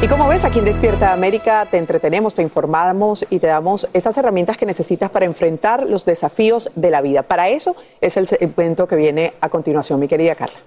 Y 0.00 0.06
como 0.06 0.28
ves, 0.28 0.44
aquí 0.44 0.60
en 0.60 0.64
Despierta 0.64 1.12
América 1.12 1.66
te 1.68 1.76
entretenemos, 1.76 2.32
te 2.32 2.42
informamos 2.42 3.26
y 3.30 3.40
te 3.40 3.48
damos 3.48 3.88
esas 3.92 4.16
herramientas 4.16 4.56
que 4.56 4.64
necesitas 4.64 5.10
para 5.10 5.24
enfrentar 5.24 5.84
los 5.84 6.04
desafíos 6.04 6.70
de 6.76 6.92
la 6.92 7.00
vida. 7.00 7.24
Para 7.24 7.48
eso 7.48 7.74
es 8.00 8.16
el 8.16 8.28
segmento 8.28 8.86
que 8.86 8.94
viene 8.94 9.34
a 9.40 9.48
continuación, 9.48 9.98
mi 9.98 10.06
querida 10.06 10.36
Carla. 10.36 10.60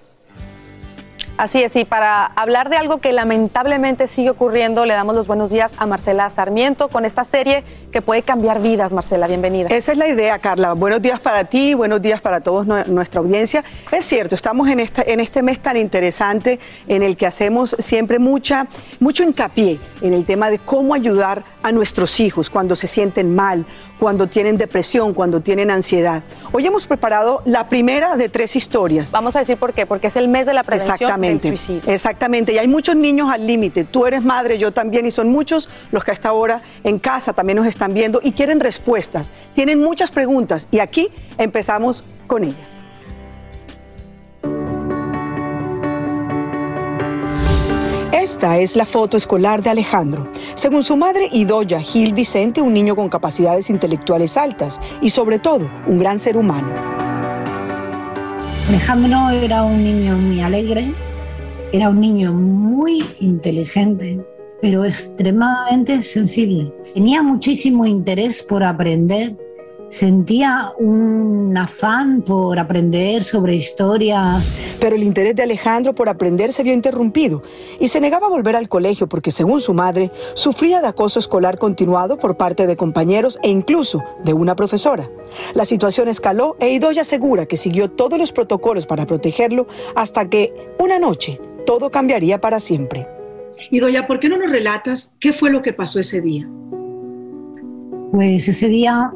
Así 1.38 1.62
es, 1.62 1.74
y 1.76 1.84
para 1.84 2.26
hablar 2.26 2.68
de 2.68 2.76
algo 2.76 2.98
que 2.98 3.12
lamentablemente 3.12 4.06
sigue 4.06 4.30
ocurriendo, 4.30 4.84
le 4.84 4.92
damos 4.92 5.14
los 5.14 5.26
buenos 5.26 5.50
días 5.50 5.74
a 5.78 5.86
Marcela 5.86 6.28
Sarmiento 6.30 6.88
con 6.88 7.04
esta 7.04 7.24
serie 7.24 7.64
que 7.90 8.02
puede 8.02 8.22
cambiar 8.22 8.60
vidas. 8.60 8.92
Marcela, 8.92 9.26
bienvenida. 9.26 9.68
Esa 9.70 9.92
es 9.92 9.98
la 9.98 10.08
idea, 10.08 10.38
Carla. 10.38 10.74
Buenos 10.74 11.00
días 11.00 11.18
para 11.20 11.44
ti, 11.44 11.74
buenos 11.74 12.02
días 12.02 12.20
para 12.20 12.40
todos 12.40 12.66
nuestra 12.66 13.20
audiencia. 13.20 13.64
Es 13.90 14.04
cierto, 14.04 14.34
estamos 14.34 14.68
en, 14.68 14.78
esta, 14.78 15.02
en 15.02 15.20
este 15.20 15.42
mes 15.42 15.58
tan 15.58 15.76
interesante 15.78 16.60
en 16.86 17.02
el 17.02 17.16
que 17.16 17.26
hacemos 17.26 17.74
siempre 17.78 18.18
mucha, 18.18 18.66
mucho 19.00 19.22
hincapié 19.24 19.80
en 20.02 20.12
el 20.12 20.26
tema 20.26 20.50
de 20.50 20.58
cómo 20.58 20.94
ayudar 20.94 21.44
a 21.62 21.72
nuestros 21.72 22.20
hijos 22.20 22.50
cuando 22.50 22.76
se 22.76 22.86
sienten 22.86 23.34
mal, 23.34 23.64
cuando 24.02 24.26
tienen 24.26 24.58
depresión, 24.58 25.14
cuando 25.14 25.42
tienen 25.42 25.70
ansiedad. 25.70 26.24
Hoy 26.50 26.66
hemos 26.66 26.88
preparado 26.88 27.40
la 27.44 27.68
primera 27.68 28.16
de 28.16 28.28
tres 28.28 28.56
historias. 28.56 29.12
Vamos 29.12 29.36
a 29.36 29.38
decir 29.38 29.56
por 29.56 29.72
qué, 29.72 29.86
porque 29.86 30.08
es 30.08 30.16
el 30.16 30.26
mes 30.26 30.44
de 30.44 30.54
la 30.54 30.64
prevención 30.64 30.94
Exactamente, 30.94 31.48
del 31.48 31.56
suicidio. 31.56 31.94
Exactamente, 31.94 32.52
y 32.52 32.58
hay 32.58 32.66
muchos 32.66 32.96
niños 32.96 33.30
al 33.30 33.46
límite. 33.46 33.84
Tú 33.84 34.04
eres 34.04 34.24
madre, 34.24 34.58
yo 34.58 34.72
también, 34.72 35.06
y 35.06 35.12
son 35.12 35.28
muchos 35.28 35.68
los 35.92 36.02
que 36.02 36.10
hasta 36.10 36.30
ahora 36.30 36.62
en 36.82 36.98
casa 36.98 37.32
también 37.32 37.58
nos 37.58 37.66
están 37.68 37.94
viendo 37.94 38.18
y 38.24 38.32
quieren 38.32 38.58
respuestas. 38.58 39.30
Tienen 39.54 39.80
muchas 39.80 40.10
preguntas 40.10 40.66
y 40.72 40.80
aquí 40.80 41.08
empezamos 41.38 42.02
con 42.26 42.42
ella. 42.42 42.71
Esta 48.22 48.58
es 48.58 48.76
la 48.76 48.84
foto 48.84 49.16
escolar 49.16 49.64
de 49.64 49.70
Alejandro. 49.70 50.30
Según 50.54 50.84
su 50.84 50.96
madre 50.96 51.28
Idoya 51.32 51.80
Gil 51.80 52.14
Vicente, 52.14 52.62
un 52.62 52.72
niño 52.72 52.94
con 52.94 53.08
capacidades 53.08 53.68
intelectuales 53.68 54.36
altas 54.36 54.80
y 55.00 55.10
sobre 55.10 55.40
todo 55.40 55.68
un 55.88 55.98
gran 55.98 56.20
ser 56.20 56.36
humano. 56.36 56.68
Alejandro 58.68 59.30
era 59.30 59.64
un 59.64 59.82
niño 59.82 60.16
muy 60.18 60.40
alegre, 60.40 60.94
era 61.72 61.88
un 61.88 61.98
niño 61.98 62.32
muy 62.32 63.04
inteligente, 63.18 64.24
pero 64.60 64.84
extremadamente 64.84 66.00
sensible. 66.04 66.72
Tenía 66.94 67.24
muchísimo 67.24 67.86
interés 67.86 68.40
por 68.40 68.62
aprender, 68.62 69.36
sentía 69.92 70.72
un 70.78 71.54
afán 71.54 72.22
por 72.22 72.58
aprender 72.58 73.24
sobre 73.24 73.54
historia. 73.54 74.38
Pero 74.80 74.96
el 74.96 75.02
interés 75.02 75.36
de 75.36 75.42
Alejandro 75.42 75.94
por 75.94 76.08
aprender 76.08 76.54
se 76.54 76.62
vio 76.62 76.72
interrumpido 76.72 77.42
y 77.78 77.88
se 77.88 78.00
negaba 78.00 78.26
a 78.26 78.30
volver 78.30 78.56
al 78.56 78.70
colegio 78.70 79.06
porque, 79.06 79.30
según 79.30 79.60
su 79.60 79.74
madre, 79.74 80.10
sufría 80.32 80.80
de 80.80 80.86
acoso 80.86 81.18
escolar 81.18 81.58
continuado 81.58 82.16
por 82.16 82.38
parte 82.38 82.66
de 82.66 82.74
compañeros 82.74 83.38
e 83.42 83.50
incluso 83.50 84.02
de 84.24 84.32
una 84.32 84.56
profesora. 84.56 85.10
La 85.54 85.66
situación 85.66 86.08
escaló 86.08 86.56
e 86.58 86.70
Idoya 86.72 87.02
asegura 87.02 87.44
que 87.44 87.58
siguió 87.58 87.90
todos 87.90 88.18
los 88.18 88.32
protocolos 88.32 88.86
para 88.86 89.04
protegerlo 89.04 89.66
hasta 89.94 90.30
que, 90.30 90.54
una 90.78 90.98
noche, 90.98 91.38
todo 91.66 91.90
cambiaría 91.90 92.40
para 92.40 92.60
siempre. 92.60 93.06
Idoya, 93.70 94.06
¿por 94.06 94.20
qué 94.20 94.30
no 94.30 94.38
nos 94.38 94.50
relatas 94.50 95.12
qué 95.20 95.34
fue 95.34 95.50
lo 95.50 95.60
que 95.60 95.74
pasó 95.74 96.00
ese 96.00 96.22
día? 96.22 96.48
Pues 98.10 98.48
ese 98.48 98.68
día 98.68 99.12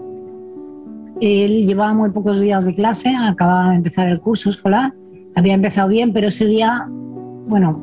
él 1.21 1.67
llevaba 1.67 1.95
muy 1.95 2.11
pocos 2.11 2.41
días 2.41 2.65
de 2.65 2.75
clase, 2.75 3.09
acababa 3.09 3.71
de 3.71 3.77
empezar 3.77 4.09
el 4.09 4.21
curso 4.21 4.51
escolar, 4.51 4.93
había 5.35 5.55
empezado 5.55 5.89
bien, 5.89 6.13
pero 6.13 6.29
ese 6.29 6.47
día, 6.47 6.87
bueno, 7.47 7.83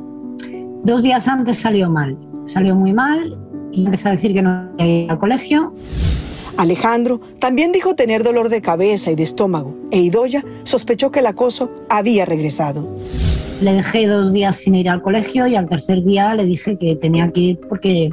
dos 0.84 1.04
días 1.04 1.28
antes 1.28 1.58
salió 1.58 1.90
mal, 1.90 2.18
salió 2.46 2.76
muy 2.76 2.94
mal 2.94 3.38
y 3.72 3.86
empezó 3.86 4.10
a 4.10 4.12
decir 4.14 4.34
que 4.34 4.42
no 4.42 4.70
iba 4.78 5.14
al 5.14 5.20
colegio. 5.20 5.74
Alejandro 6.58 7.20
también 7.40 7.72
dijo 7.72 7.96
tener 7.96 8.24
dolor 8.24 8.50
de 8.50 8.62
cabeza 8.62 9.12
y 9.12 9.16
de 9.16 9.24
estómago, 9.24 9.76
e 9.92 10.00
Idoya 10.00 10.44
sospechó 10.64 11.12
que 11.12 11.20
el 11.20 11.26
acoso 11.26 11.72
había 11.90 12.26
regresado. 12.26 12.96
Le 13.62 13.74
dejé 13.74 14.08
dos 14.08 14.32
días 14.34 14.58
sin 14.58 14.76
ir 14.76 14.90
al 14.90 15.02
colegio 15.02 15.48
y 15.48 15.56
al 15.56 15.68
tercer 15.68 16.04
día 16.04 16.36
le 16.36 16.46
dije 16.46 16.78
que 16.78 16.96
tenía 16.96 17.32
que 17.32 17.40
ir 17.40 17.60
porque 17.70 18.10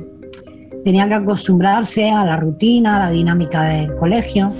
tenía 0.84 1.08
que 1.08 1.14
acostumbrarse 1.14 2.10
a 2.10 2.24
la 2.24 2.36
rutina, 2.36 2.96
a 2.96 3.06
la 3.06 3.10
dinámica 3.10 3.62
del 3.62 3.94
colegio. 3.96 4.52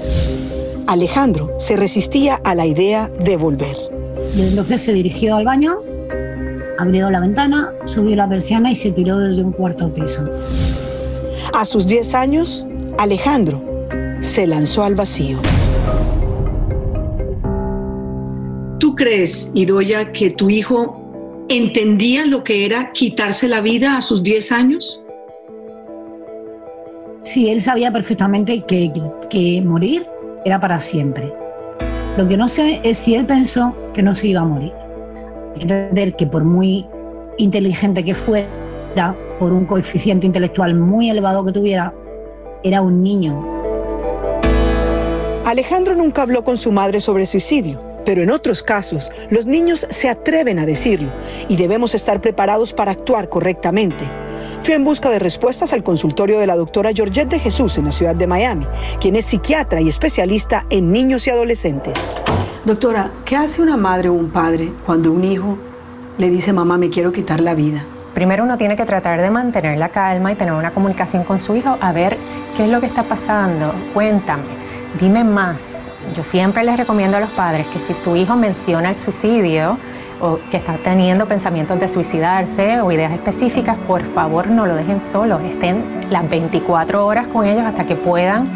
Alejandro 0.91 1.55
se 1.59 1.77
resistía 1.77 2.41
a 2.43 2.57
la 2.57 2.67
idea 2.67 3.09
de 3.21 3.37
volver. 3.37 3.77
Y 4.35 4.43
entonces 4.43 4.81
se 4.81 4.93
dirigió 4.93 5.37
al 5.37 5.45
baño, 5.45 5.79
abrió 6.81 7.13
la 7.13 7.21
ventana, 7.21 7.71
subió 7.85 8.17
la 8.17 8.29
persiana 8.29 8.73
y 8.73 8.75
se 8.75 8.91
tiró 8.91 9.17
desde 9.21 9.45
un 9.45 9.53
cuarto 9.53 9.89
piso. 9.95 10.29
A 11.53 11.65
sus 11.65 11.87
10 11.87 12.15
años, 12.15 12.67
Alejandro 12.99 13.63
se 14.21 14.49
lanzó 14.49 14.83
al 14.83 14.97
vacío. 14.97 15.39
¿Tú 18.81 18.97
crees, 18.97 19.53
Idoya, 19.55 20.11
que 20.11 20.31
tu 20.31 20.51
hijo 20.51 21.47
entendía 21.49 22.27
lo 22.27 22.43
que 22.43 22.67
era 22.67 22.91
quitarse 22.91 23.47
la 23.47 23.61
vida 23.61 23.97
a 23.97 24.03
sus 24.03 24.25
10 24.25 24.51
años? 24.51 25.05
Sí, 27.23 27.49
él 27.49 27.63
sabía 27.63 27.93
perfectamente 27.93 28.65
que, 28.67 28.93
que, 28.93 29.03
que 29.29 29.63
morir 29.63 30.05
era 30.45 30.61
para 30.61 30.81
siempre. 30.81 31.33
Lo 32.17 32.27
que 32.29 32.37
no 32.37 32.49
sé 32.49 32.81
es 32.83 32.99
si 32.99 33.15
él 33.15 33.27
pensó 33.27 33.75
que 33.95 34.03
no 34.03 34.15
se 34.15 34.29
iba 34.29 34.41
a 34.41 34.45
morir. 34.45 34.73
Entender 35.55 36.17
que 36.17 36.27
por 36.27 36.45
muy 36.45 36.87
inteligente 37.39 38.05
que 38.05 38.15
fuera, 38.15 39.17
por 39.39 39.53
un 39.53 39.65
coeficiente 39.65 40.27
intelectual 40.27 40.75
muy 40.75 41.11
elevado 41.11 41.45
que 41.45 41.53
tuviera, 41.53 41.95
era 42.63 42.83
un 42.83 43.03
niño. 43.03 43.61
Alejandro 45.47 45.95
nunca 45.95 46.23
habló 46.23 46.45
con 46.45 46.57
su 46.57 46.71
madre 46.71 47.01
sobre 47.01 47.27
suicidio, 47.27 47.81
pero 48.05 48.23
en 48.23 48.31
otros 48.31 48.63
casos 48.63 49.11
los 49.31 49.47
niños 49.47 49.87
se 49.89 50.09
atreven 50.09 50.59
a 50.59 50.67
decirlo 50.67 51.11
y 51.49 51.57
debemos 51.57 51.95
estar 51.95 52.21
preparados 52.21 52.73
para 52.73 52.93
actuar 52.93 53.29
correctamente. 53.29 54.05
Fui 54.63 54.75
en 54.75 54.85
busca 54.85 55.09
de 55.09 55.19
respuestas 55.19 55.73
al 55.73 55.83
consultorio 55.83 56.39
de 56.39 56.47
la 56.47 56.55
doctora 56.55 56.91
Georgette 56.93 57.31
de 57.31 57.39
Jesús 57.39 57.79
en 57.79 57.87
la 57.87 57.93
ciudad 57.93 58.15
de 58.15 58.27
Miami, 58.27 58.67
quien 59.01 59.17
es 59.17 59.25
psiquiatra 59.25 59.81
y 59.81 59.89
especialista 59.89 60.67
en 60.69 60.93
niños 60.93 61.27
y 61.27 61.31
adolescentes. 61.31 62.15
Doctora, 62.67 63.11
¿qué 63.25 63.37
hace 63.37 63.63
una 63.63 63.79
madre 63.79 64.11
o 64.11 64.13
un 64.13 64.29
padre 64.29 64.71
cuando 64.85 65.13
un 65.13 65.25
hijo 65.25 65.57
le 66.19 66.29
dice, 66.29 66.53
mamá, 66.53 66.77
me 66.77 66.91
quiero 66.91 67.11
quitar 67.11 67.41
la 67.41 67.55
vida? 67.55 67.85
Primero 68.13 68.45
uno 68.45 68.59
tiene 68.59 68.77
que 68.77 68.85
tratar 68.85 69.23
de 69.23 69.31
mantener 69.31 69.79
la 69.79 69.89
calma 69.89 70.31
y 70.31 70.35
tener 70.35 70.53
una 70.53 70.73
comunicación 70.73 71.25
con 71.25 71.41
su 71.41 71.57
hijo 71.57 71.79
a 71.81 71.93
ver 71.93 72.19
qué 72.55 72.65
es 72.65 72.71
lo 72.71 72.81
que 72.81 72.87
está 72.87 73.05
pasando. 73.05 73.73
Cuéntame, 73.95 74.43
dime 75.01 75.25
más. 75.25 75.63
Yo 76.15 76.23
siempre 76.23 76.65
les 76.65 76.77
recomiendo 76.77 77.17
a 77.17 77.21
los 77.21 77.31
padres 77.31 77.67
que 77.69 77.81
si 77.81 77.95
su 77.95 78.15
hijo 78.15 78.37
menciona 78.37 78.91
el 78.91 78.97
suicidio, 78.97 79.79
o 80.21 80.39
que 80.51 80.57
está 80.57 80.77
teniendo 80.77 81.27
pensamientos 81.27 81.79
de 81.81 81.89
suicidarse 81.89 82.81
o 82.81 82.91
ideas 82.93 83.13
específicas, 83.13 83.77
por 83.87 84.03
favor 84.15 84.49
no 84.49 84.67
lo 84.67 84.75
dejen 84.75 85.01
solo, 85.03 85.39
estén 85.41 85.83
las 86.11 86.29
24 86.29 87.07
horas 87.07 87.27
con 87.29 87.47
ellos 87.47 87.65
hasta 87.65 87.87
que 87.87 87.97
puedan 87.97 88.49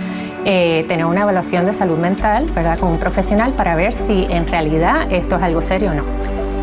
eh, 0.44 0.84
tener 0.88 1.06
una 1.06 1.22
evaluación 1.22 1.64
de 1.64 1.74
salud 1.74 1.96
mental, 1.96 2.50
¿verdad? 2.54 2.78
Con 2.78 2.90
un 2.90 2.98
profesional 2.98 3.52
para 3.52 3.76
ver 3.76 3.94
si 3.94 4.26
en 4.28 4.46
realidad 4.46 5.10
esto 5.10 5.36
es 5.36 5.42
algo 5.42 5.62
serio 5.62 5.90
o 5.92 5.94
no. 5.94 6.02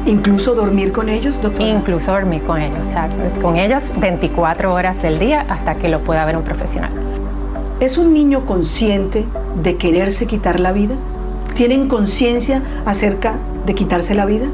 ¿Incluso 0.05 0.55
dormir 0.55 0.91
con 0.91 1.09
ellos, 1.09 1.41
doctor? 1.41 1.65
Incluso 1.67 2.11
dormir 2.11 2.43
con 2.43 2.61
ellos, 2.61 2.79
o 2.87 2.91
sea, 2.91 3.09
con 3.41 3.55
ellos 3.55 3.91
24 3.97 4.73
horas 4.73 5.01
del 5.01 5.19
día 5.19 5.45
hasta 5.47 5.75
que 5.75 5.89
lo 5.89 5.99
pueda 6.01 6.25
ver 6.25 6.37
un 6.37 6.43
profesional. 6.43 6.91
¿Es 7.79 7.97
un 7.97 8.13
niño 8.13 8.45
consciente 8.45 9.25
de 9.63 9.77
quererse 9.77 10.27
quitar 10.27 10.59
la 10.59 10.71
vida? 10.71 10.95
¿Tienen 11.55 11.87
conciencia 11.87 12.61
acerca 12.85 13.35
de 13.65 13.75
quitarse 13.75 14.13
la 14.13 14.25
vida? 14.25 14.47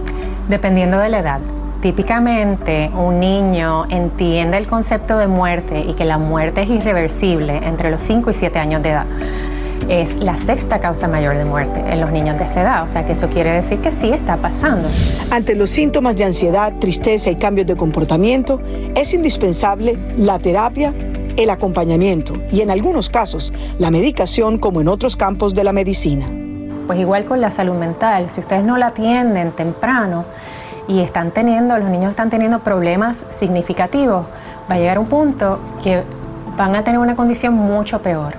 Dependiendo 0.48 0.98
de 0.98 1.10
la 1.10 1.20
edad. 1.20 1.40
Típicamente 1.82 2.90
un 2.98 3.20
niño 3.20 3.86
entiende 3.90 4.58
el 4.58 4.66
concepto 4.66 5.18
de 5.18 5.28
muerte 5.28 5.82
y 5.82 5.94
que 5.94 6.06
la 6.06 6.18
muerte 6.18 6.64
es 6.64 6.70
irreversible 6.70 7.58
entre 7.58 7.92
los 7.92 8.02
5 8.04 8.32
y 8.32 8.34
7 8.34 8.58
años 8.58 8.82
de 8.82 8.90
edad. 8.90 9.06
Es 9.90 10.16
la 10.16 10.38
sexta 10.38 10.80
causa 10.80 11.08
mayor 11.08 11.38
de 11.38 11.46
muerte 11.46 11.82
en 11.88 12.02
los 12.02 12.12
niños 12.12 12.38
de 12.40 12.46
esa 12.46 12.62
edad, 12.62 12.84
o 12.84 12.90
sea 12.90 13.06
que 13.06 13.12
eso 13.12 13.28
quiere 13.28 13.52
decir 13.52 13.80
que 13.80 13.92
sí 13.92 14.10
está 14.10 14.38
pasando. 14.38 14.88
Ante 15.32 15.56
los 15.56 15.70
síntomas 15.70 16.16
de 16.16 16.24
ansiedad, 16.24 16.74
tristeza 16.80 17.30
y 17.30 17.36
cambios 17.36 17.68
de 17.68 17.76
comportamiento, 17.76 18.60
es 18.96 19.14
indispensable 19.14 19.98
la 20.18 20.40
terapia, 20.40 20.94
el 21.38 21.50
acompañamiento 21.50 22.34
y 22.52 22.62
en 22.62 22.72
algunos 22.72 23.10
casos 23.10 23.54
la 23.78 23.92
medicación 23.92 24.58
como 24.58 24.82
en 24.82 24.88
otros 24.88 25.16
campos 25.16 25.54
de 25.54 25.64
la 25.64 25.74
medicina. 25.74 26.26
Pues 26.88 27.00
igual 27.00 27.26
con 27.26 27.42
la 27.42 27.52
salud 27.52 27.76
mental, 27.76 28.30
si 28.30 28.40
ustedes 28.40 28.64
no 28.64 28.78
la 28.78 28.88
atienden 28.88 29.52
temprano 29.52 30.26
y 30.88 31.02
están 31.02 31.32
teniendo, 31.32 31.78
los 31.78 31.90
niños 31.90 32.12
están 32.12 32.30
teniendo 32.30 32.60
problemas 32.60 33.18
significativos, 33.40 34.26
va 34.70 34.76
a 34.76 34.78
llegar 34.78 35.00
un 35.00 35.08
punto 35.08 35.60
que 35.84 36.04
van 36.58 36.76
a 36.76 36.84
tener 36.84 37.00
una 37.00 37.16
condición 37.16 37.54
mucho 37.54 38.02
peor. 38.02 38.36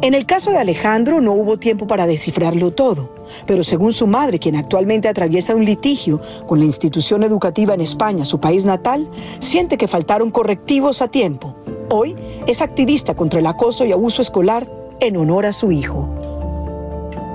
En 0.00 0.14
el 0.14 0.26
caso 0.26 0.50
de 0.50 0.58
Alejandro 0.58 1.20
no 1.20 1.32
hubo 1.32 1.58
tiempo 1.58 1.86
para 1.86 2.06
descifrarlo 2.06 2.72
todo, 2.72 3.10
pero 3.46 3.62
según 3.62 3.92
su 3.92 4.06
madre, 4.06 4.40
quien 4.40 4.56
actualmente 4.56 5.08
atraviesa 5.08 5.54
un 5.54 5.64
litigio 5.64 6.20
con 6.46 6.58
la 6.58 6.64
institución 6.64 7.22
educativa 7.22 7.74
en 7.74 7.80
España, 7.80 8.24
su 8.24 8.40
país 8.40 8.64
natal, 8.64 9.08
siente 9.38 9.78
que 9.78 9.86
faltaron 9.86 10.32
correctivos 10.32 11.02
a 11.02 11.08
tiempo. 11.08 11.54
Hoy 11.88 12.16
es 12.48 12.62
activista 12.62 13.14
contra 13.14 13.38
el 13.38 13.46
acoso 13.46 13.84
y 13.84 13.92
abuso 13.92 14.22
escolar 14.22 14.68
en 14.98 15.16
honor 15.16 15.46
a 15.46 15.52
su 15.52 15.70
hijo 15.70 16.08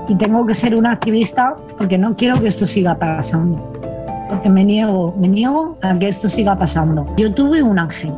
y 0.08 0.14
tengo 0.14 0.44
que 0.46 0.54
ser 0.54 0.74
una 0.74 0.92
activista 0.92 1.56
porque 1.76 1.98
no 1.98 2.14
quiero 2.14 2.40
que 2.40 2.48
esto 2.48 2.66
siga 2.66 2.98
pasando. 2.98 3.77
Porque 4.28 4.50
me 4.50 4.64
niego, 4.64 5.14
me 5.18 5.28
niego 5.28 5.76
a 5.82 5.98
que 5.98 6.08
esto 6.08 6.28
siga 6.28 6.58
pasando. 6.58 7.06
Yo 7.16 7.32
tuve 7.32 7.62
un 7.62 7.78
ángel 7.78 8.12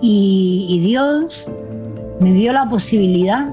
y, 0.00 0.66
y 0.70 0.80
Dios 0.80 1.52
me 2.20 2.32
dio 2.32 2.52
la 2.52 2.68
posibilidad 2.68 3.48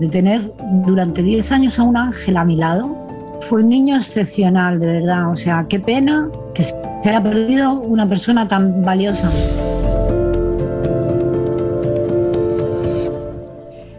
de 0.00 0.08
tener 0.08 0.52
durante 0.86 1.22
10 1.22 1.52
años 1.52 1.78
a 1.78 1.82
un 1.82 1.96
ángel 1.96 2.36
a 2.36 2.44
mi 2.44 2.56
lado. 2.56 2.96
Fue 3.42 3.62
un 3.62 3.68
niño 3.68 3.96
excepcional, 3.96 4.80
de 4.80 4.86
verdad. 4.86 5.30
O 5.30 5.36
sea, 5.36 5.66
qué 5.68 5.78
pena 5.78 6.28
que 6.54 6.62
se 6.62 6.74
haya 7.04 7.22
perdido 7.22 7.80
una 7.80 8.08
persona 8.08 8.48
tan 8.48 8.82
valiosa. 8.82 9.30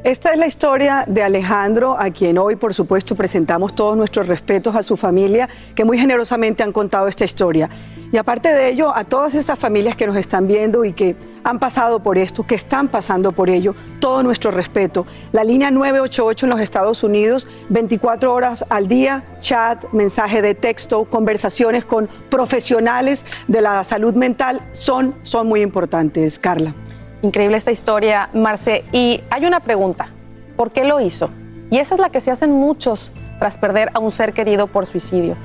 Esta 0.06 0.34
es 0.34 0.38
la 0.38 0.46
historia 0.46 1.04
de 1.08 1.24
Alejandro, 1.24 1.98
a 2.00 2.12
quien 2.12 2.38
hoy, 2.38 2.56
por 2.58 2.76
supuesto, 2.76 3.16
presentamos 3.16 3.74
todos 3.74 3.98
nuestros 3.98 4.28
respetos 4.28 4.76
a 4.76 4.84
su 4.84 4.98
familia, 4.98 5.50
que 5.74 5.84
muy 5.84 5.98
generosamente 5.98 6.62
han 6.62 6.72
contado 6.72 7.08
esta 7.08 7.26
historia. 7.26 7.72
Y 8.12 8.18
aparte 8.18 8.50
de 8.50 8.70
ello, 8.70 8.96
a 8.96 9.04
todas 9.06 9.34
esas 9.34 9.58
familias 9.58 9.96
que 9.96 10.06
nos 10.06 10.16
están 10.16 10.46
viendo 10.46 10.86
y 10.86 10.94
que 10.94 11.16
han 11.44 11.58
pasado 11.58 12.04
por 12.04 12.20
esto, 12.20 12.46
que 12.46 12.54
están 12.54 12.90
pasando 12.90 13.32
por 13.32 13.50
ello, 13.50 13.74
todo 14.00 14.22
nuestro 14.22 14.52
respeto. 14.52 15.08
La 15.32 15.44
línea 15.44 15.72
988 15.72 16.46
en 16.46 16.50
los 16.52 16.60
Estados 16.60 17.04
Unidos, 17.04 17.48
24 17.70 18.32
horas 18.32 18.64
al 18.70 18.88
día, 18.88 19.24
chat, 19.40 19.92
mensaje 19.92 20.44
de 20.44 20.54
texto, 20.54 21.06
conversaciones 21.06 21.84
con 21.84 22.08
profesionales 22.30 23.26
de 23.48 23.62
la 23.62 23.84
salud 23.84 24.14
mental, 24.14 24.70
son, 24.72 25.16
son 25.24 25.48
muy 25.48 25.62
importantes. 25.64 26.38
Carla. 26.38 26.76
Increíble 27.26 27.58
esta 27.58 27.72
historia, 27.72 28.30
Marce. 28.34 28.86
Y 28.92 29.24
hay 29.32 29.48
una 29.48 29.60
pregunta, 29.60 30.10
¿por 30.56 30.70
qué 30.70 30.84
lo 30.84 31.02
hizo? 31.02 31.32
Y 31.72 31.80
esa 31.80 31.96
es 31.96 32.00
la 32.00 32.12
que 32.12 32.22
se 32.22 32.30
hacen 32.30 32.52
muchos 32.52 33.12
tras 33.40 33.58
perder 33.58 33.90
a 33.96 34.00
un 34.00 34.12
ser 34.12 34.32
querido 34.32 34.68
por 34.68 34.86
suicidio. 34.86 35.36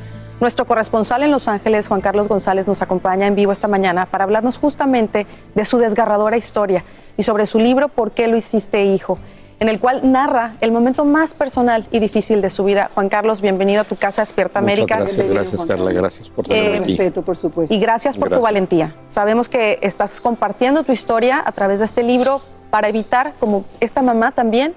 Nuestro 0.41 0.67
corresponsal 0.67 1.23
en 1.23 1.31
Los 1.31 1.49
Ángeles, 1.49 1.89
Juan 1.89 2.03
Carlos 2.03 2.29
González, 2.29 2.69
nos 2.69 2.83
acompaña 2.83 3.27
en 3.27 3.35
vivo 3.35 3.51
esta 3.51 3.67
mañana 3.67 4.05
para 4.05 4.25
hablarnos 4.25 4.59
justamente 4.59 5.27
de 5.55 5.65
su 5.65 5.79
desgarradora 5.79 6.37
historia 6.37 6.85
y 7.17 7.23
sobre 7.23 7.47
su 7.47 7.59
libro 7.59 7.89
¿Por 7.89 8.11
qué 8.11 8.29
lo 8.29 8.37
hiciste, 8.37 8.85
hijo? 8.85 9.17
En 9.61 9.69
el 9.69 9.79
cual 9.79 10.11
narra 10.11 10.55
el 10.63 10.73
momento 10.73 11.05
más 11.05 11.35
personal 11.35 11.87
y 11.93 11.99
difícil 12.01 12.41
de 12.41 12.49
su 12.49 12.65
vida. 12.65 12.91
Juan 12.95 13.11
Carlos, 13.11 13.43
bienvenido 13.43 13.83
a 13.83 13.85
tu 13.85 13.95
casa 13.95 14.23
Despierta 14.23 14.59
América. 14.59 14.97
Gracias, 14.97 15.29
gracias 15.29 15.67
Carla, 15.67 15.93
gracias 15.93 16.31
por 16.31 16.47
tenerme 16.47 16.77
Eh, 16.77 16.81
aquí. 16.81 16.97
Respeto, 16.97 17.23
por 17.23 17.37
supuesto. 17.37 17.73
Y 17.75 17.79
gracias 17.79 18.17
por 18.17 18.31
tu 18.31 18.41
valentía. 18.41 18.95
Sabemos 19.07 19.51
que 19.51 19.79
estás 19.83 20.21
compartiendo 20.23 20.83
tu 20.83 20.93
historia 20.93 21.43
a 21.45 21.53
través 21.53 21.79
de 21.81 21.85
este 21.85 22.03
libro 22.03 22.41
para 22.71 22.89
evitar, 22.89 23.35
como 23.39 23.65
esta 23.81 24.01
mamá 24.01 24.33
también, 24.33 24.73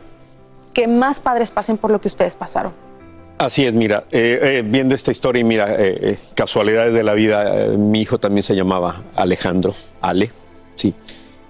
que 0.73 0.87
más 0.87 1.19
padres 1.21 1.49
pasen 1.49 1.77
por 1.77 1.89
lo 1.89 2.01
que 2.01 2.09
ustedes 2.09 2.35
pasaron. 2.35 2.73
Así 3.37 3.65
es, 3.65 3.73
mira, 3.73 4.03
eh, 4.11 4.39
eh, 4.41 4.63
viendo 4.65 4.95
esta 4.95 5.11
historia 5.11 5.39
y 5.39 5.43
mira, 5.43 5.67
eh, 5.77 6.19
casualidades 6.35 6.93
de 6.93 7.03
la 7.03 7.13
vida, 7.13 7.65
eh, 7.67 7.77
mi 7.77 8.01
hijo 8.01 8.19
también 8.19 8.43
se 8.43 8.55
llamaba 8.55 8.97
Alejandro, 9.15 9.75
Ale, 10.01 10.31
sí. 10.75 10.93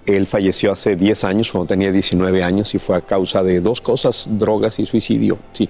Él 0.06 0.26
falleció 0.26 0.72
hace 0.72 0.96
10 0.96 1.24
años, 1.24 1.50
cuando 1.52 1.66
tenía 1.66 1.90
19 1.90 2.42
años, 2.42 2.74
y 2.74 2.78
fue 2.78 2.96
a 2.96 3.00
causa 3.00 3.42
de 3.42 3.60
dos 3.60 3.80
cosas, 3.80 4.28
drogas 4.30 4.78
y 4.78 4.86
suicidio, 4.86 5.38
sí. 5.52 5.68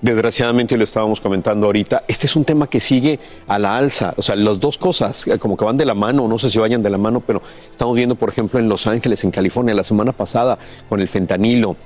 Desgraciadamente, 0.00 0.76
lo 0.76 0.82
estábamos 0.82 1.20
comentando 1.20 1.66
ahorita, 1.66 2.02
este 2.08 2.26
es 2.26 2.34
un 2.34 2.44
tema 2.44 2.66
que 2.66 2.80
sigue 2.80 3.20
a 3.46 3.58
la 3.58 3.76
alza, 3.76 4.14
o 4.16 4.22
sea, 4.22 4.34
las 4.34 4.58
dos 4.58 4.76
cosas 4.76 5.28
eh, 5.28 5.38
como 5.38 5.56
que 5.56 5.64
van 5.64 5.76
de 5.76 5.84
la 5.84 5.94
mano, 5.94 6.26
no 6.26 6.40
sé 6.40 6.50
si 6.50 6.58
vayan 6.58 6.82
de 6.82 6.90
la 6.90 6.98
mano, 6.98 7.20
pero 7.20 7.40
estamos 7.70 7.94
viendo, 7.94 8.16
por 8.16 8.28
ejemplo, 8.28 8.58
en 8.58 8.68
Los 8.68 8.88
Ángeles, 8.88 9.22
en 9.22 9.30
California, 9.30 9.74
la 9.74 9.84
semana 9.84 10.12
pasada, 10.12 10.58
con 10.88 11.00
el 11.00 11.06
fentanilo, 11.06 11.76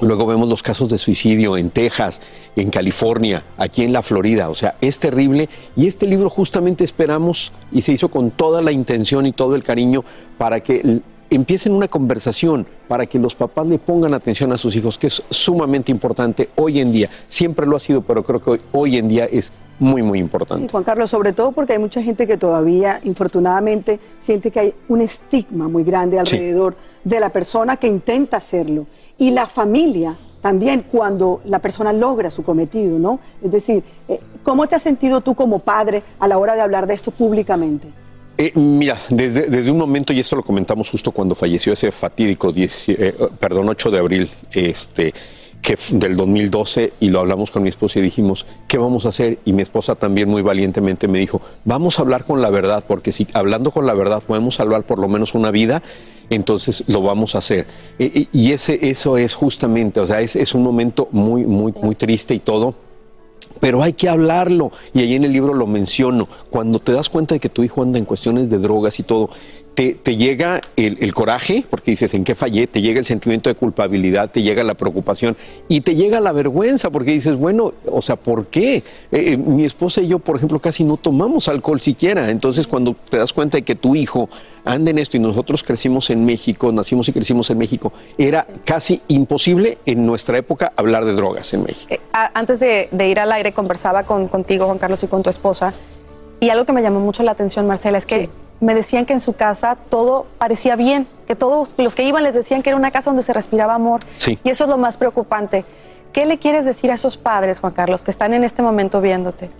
Luego 0.00 0.26
vemos 0.26 0.48
los 0.48 0.62
casos 0.62 0.88
de 0.88 0.98
suicidio 0.98 1.56
en 1.56 1.70
Texas, 1.70 2.20
en 2.56 2.70
California, 2.70 3.44
aquí 3.56 3.84
en 3.84 3.92
la 3.92 4.02
Florida. 4.02 4.50
O 4.50 4.54
sea, 4.54 4.74
es 4.80 4.98
terrible. 4.98 5.48
Y 5.76 5.86
este 5.86 6.06
libro 6.06 6.28
justamente 6.28 6.82
esperamos 6.82 7.52
y 7.70 7.82
se 7.82 7.92
hizo 7.92 8.08
con 8.08 8.32
toda 8.32 8.60
la 8.60 8.72
intención 8.72 9.24
y 9.24 9.32
todo 9.32 9.54
el 9.54 9.62
cariño 9.62 10.04
para 10.36 10.60
que 10.60 11.00
empiecen 11.34 11.72
una 11.72 11.88
conversación, 11.88 12.66
para 12.88 13.06
que 13.06 13.18
los 13.18 13.34
papás 13.34 13.66
le 13.66 13.78
pongan 13.78 14.14
atención 14.14 14.52
a 14.52 14.56
sus 14.56 14.74
hijos, 14.76 14.98
que 14.98 15.06
es 15.06 15.22
sumamente 15.30 15.90
importante 15.90 16.50
hoy 16.56 16.80
en 16.80 16.92
día. 16.92 17.08
Siempre 17.28 17.66
lo 17.66 17.76
ha 17.76 17.80
sido, 17.80 18.02
pero 18.02 18.22
creo 18.22 18.40
que 18.40 18.60
hoy, 18.72 18.98
en 18.98 19.08
día 19.08 19.24
es 19.24 19.52
muy, 19.78 20.02
muy 20.02 20.18
importante. 20.18 20.66
Sí, 20.66 20.70
Juan 20.70 20.84
Carlos, 20.84 21.10
sobre 21.10 21.32
todo 21.32 21.52
porque 21.52 21.72
hay 21.72 21.78
mucha 21.78 22.02
gente 22.02 22.26
que 22.26 22.36
todavía, 22.36 23.00
infortunadamente, 23.04 23.98
siente 24.20 24.50
que 24.50 24.60
hay 24.60 24.74
un 24.88 25.00
estigma 25.00 25.68
muy 25.68 25.82
grande 25.84 26.16
Sí. 26.24 26.36
alrededor 26.36 26.76
de 27.02 27.20
la 27.20 27.30
persona 27.30 27.76
que 27.76 27.86
intenta 27.86 28.36
hacerlo. 28.36 28.86
Y 29.18 29.30
la 29.30 29.46
familia 29.46 30.16
también 30.40 30.84
cuando 30.92 31.40
la 31.46 31.58
persona 31.58 31.90
logra 31.92 32.30
su 32.30 32.42
cometido, 32.42 32.98
¿no? 32.98 33.18
Es 33.42 33.50
decir, 33.50 33.82
eh, 34.08 34.20
¿cómo 34.42 34.66
te 34.66 34.76
has 34.76 34.82
sentido 34.82 35.22
tú 35.22 35.34
como 35.34 35.60
padre 35.60 36.02
a 36.18 36.28
la 36.28 36.36
hora 36.36 36.54
de 36.54 36.60
hablar 36.60 36.86
de 36.86 36.92
esto 36.92 37.10
públicamente? 37.10 37.88
Eh, 38.36 38.52
mira, 38.56 38.98
desde, 39.10 39.48
desde 39.48 39.70
un 39.70 39.78
momento, 39.78 40.12
y 40.12 40.18
esto 40.20 40.34
lo 40.36 40.42
comentamos 40.42 40.90
justo 40.90 41.12
cuando 41.12 41.34
falleció 41.34 41.72
ese 41.72 41.92
fatídico 41.92 42.50
10, 42.52 42.88
eh, 42.88 43.14
perdón, 43.38 43.68
8 43.68 43.90
de 43.92 43.98
abril, 43.98 44.28
este, 44.50 45.14
que 45.62 45.78
del 45.92 46.16
2012 46.16 46.92
y 47.00 47.08
lo 47.10 47.20
hablamos 47.20 47.50
con 47.52 47.62
mi 47.62 47.68
esposa 47.68 48.00
y 48.00 48.02
dijimos, 48.02 48.44
¿qué 48.66 48.76
vamos 48.76 49.06
a 49.06 49.10
hacer? 49.10 49.38
Y 49.44 49.52
mi 49.52 49.62
esposa 49.62 49.94
también 49.94 50.28
muy 50.28 50.42
valientemente 50.42 51.06
me 51.06 51.20
dijo, 51.20 51.40
vamos 51.64 51.98
a 51.98 52.02
hablar 52.02 52.24
con 52.24 52.42
la 52.42 52.50
verdad, 52.50 52.84
porque 52.86 53.12
si 53.12 53.26
hablando 53.34 53.70
con 53.70 53.86
la 53.86 53.94
verdad 53.94 54.20
podemos 54.20 54.56
salvar 54.56 54.82
por 54.84 54.98
lo 54.98 55.08
menos 55.08 55.34
una 55.34 55.50
vida, 55.52 55.82
entonces 56.28 56.84
lo 56.88 57.02
vamos 57.02 57.34
a 57.34 57.38
hacer. 57.38 57.66
E- 57.98 58.04
e- 58.14 58.28
Y 58.32 58.52
ese, 58.52 58.90
eso 58.90 59.16
es 59.16 59.34
justamente, 59.34 60.00
o 60.00 60.06
sea, 60.06 60.20
es, 60.20 60.34
es 60.36 60.54
un 60.54 60.64
momento 60.64 61.08
muy, 61.12 61.44
muy, 61.44 61.72
muy 61.80 61.94
triste 61.94 62.34
y 62.34 62.40
todo. 62.40 62.74
Pero 63.60 63.82
hay 63.82 63.92
que 63.92 64.08
hablarlo, 64.08 64.72
y 64.92 65.00
ahí 65.00 65.14
en 65.14 65.24
el 65.24 65.32
libro 65.32 65.54
lo 65.54 65.66
menciono. 65.66 66.28
Cuando 66.50 66.78
te 66.78 66.92
das 66.92 67.08
cuenta 67.08 67.34
de 67.34 67.40
que 67.40 67.48
tu 67.48 67.62
hijo 67.62 67.82
anda 67.82 67.98
en 67.98 68.04
cuestiones 68.04 68.50
de 68.50 68.58
drogas 68.58 68.98
y 68.98 69.02
todo, 69.02 69.30
te, 69.74 70.16
llega 70.16 70.60
el, 70.76 71.12
coraje, 71.12 71.64
porque 71.68 71.90
dices, 71.90 72.14
¿en 72.14 72.24
qué 72.24 72.34
fallé? 72.34 72.66
Te 72.66 72.80
llega 72.80 73.00
el 73.00 73.04
sentimiento 73.04 73.50
de 73.50 73.56
culpabilidad, 73.56 74.30
te 74.30 74.42
llega 74.42 74.62
la 74.62 74.74
preocupación 74.74 75.36
y 75.68 75.80
te 75.80 75.96
llega 75.96 76.20
la 76.20 76.32
vergüenza, 76.32 76.90
porque 76.90 77.10
dices, 77.10 77.36
bueno, 77.36 77.74
o 77.86 78.00
sea, 78.00 78.16
¿por 78.16 78.46
qué? 78.46 78.76
Eh, 78.76 78.82
eh, 79.10 79.36
mi 79.36 79.64
esposa 79.64 80.00
y 80.00 80.08
yo, 80.08 80.20
por 80.20 80.36
ejemplo, 80.36 80.60
casi 80.60 80.84
no 80.84 80.96
tomamos 80.96 81.48
alcohol 81.48 81.80
siquiera. 81.80 82.30
Entonces, 82.30 82.66
cuando 82.66 82.94
te 83.08 83.18
das 83.18 83.32
cuenta 83.32 83.58
de 83.58 83.62
que 83.62 83.74
tu 83.74 83.96
hijo 83.96 84.28
anda 84.64 84.90
en 84.90 84.98
esto 84.98 85.16
y 85.16 85.20
nosotros 85.20 85.64
crecimos 85.64 86.08
en 86.10 86.24
México, 86.24 86.70
nacimos 86.70 87.08
y 87.08 87.12
crecimos 87.12 87.50
en 87.50 87.58
México, 87.58 87.92
era 88.16 88.46
casi 88.64 89.02
imposible 89.08 89.78
en 89.86 90.06
nuestra 90.06 90.38
época 90.38 90.72
hablar 90.76 91.04
de 91.04 91.12
drogas 91.14 91.52
en 91.52 91.64
México. 91.64 91.86
Eh, 91.92 92.00
antes 92.12 92.60
de, 92.60 92.88
de 92.92 93.08
ir 93.08 93.18
al 93.18 93.32
aire 93.32 93.52
conversaba 93.52 94.04
con, 94.04 94.28
contigo, 94.28 94.66
Juan 94.66 94.78
Carlos, 94.78 95.02
y 95.02 95.08
con 95.08 95.22
tu 95.22 95.30
esposa. 95.30 95.72
Y 96.40 96.50
algo 96.50 96.64
que 96.64 96.72
me 96.72 96.82
llamó 96.82 97.00
mucho 97.00 97.22
la 97.22 97.32
atención, 97.32 97.66
Marcela, 97.66 97.98
es 97.98 98.06
que 98.06 98.30
me 98.60 98.74
decían 98.74 99.06
que 99.06 99.12
en 99.12 99.20
su 99.20 99.34
casa 99.34 99.76
todo 99.88 100.26
parecía 100.38 100.76
bien, 100.76 101.06
que 101.26 101.34
todos 101.34 101.74
los 101.76 101.94
que 101.94 102.04
iban 102.04 102.22
les 102.22 102.34
decían 102.34 102.62
que 102.62 102.70
era 102.70 102.76
una 102.76 102.90
casa 102.90 103.10
donde 103.10 103.22
se 103.22 103.32
respiraba 103.32 103.74
amor. 103.74 104.00
Sí. 104.16 104.38
Y 104.44 104.50
eso 104.50 104.64
es 104.64 104.70
lo 104.70 104.76
más 104.76 104.96
preocupante. 104.96 105.64
¿Qué 106.12 106.26
le 106.26 106.38
quieres 106.38 106.64
decir 106.64 106.92
a 106.92 106.94
esos 106.94 107.16
padres, 107.16 107.60
Juan 107.60 107.72
Carlos, 107.72 108.04
que 108.04 108.10
están 108.10 108.34
en 108.34 108.44
este 108.44 108.62
momento 108.62 109.00
viéndote? 109.00 109.50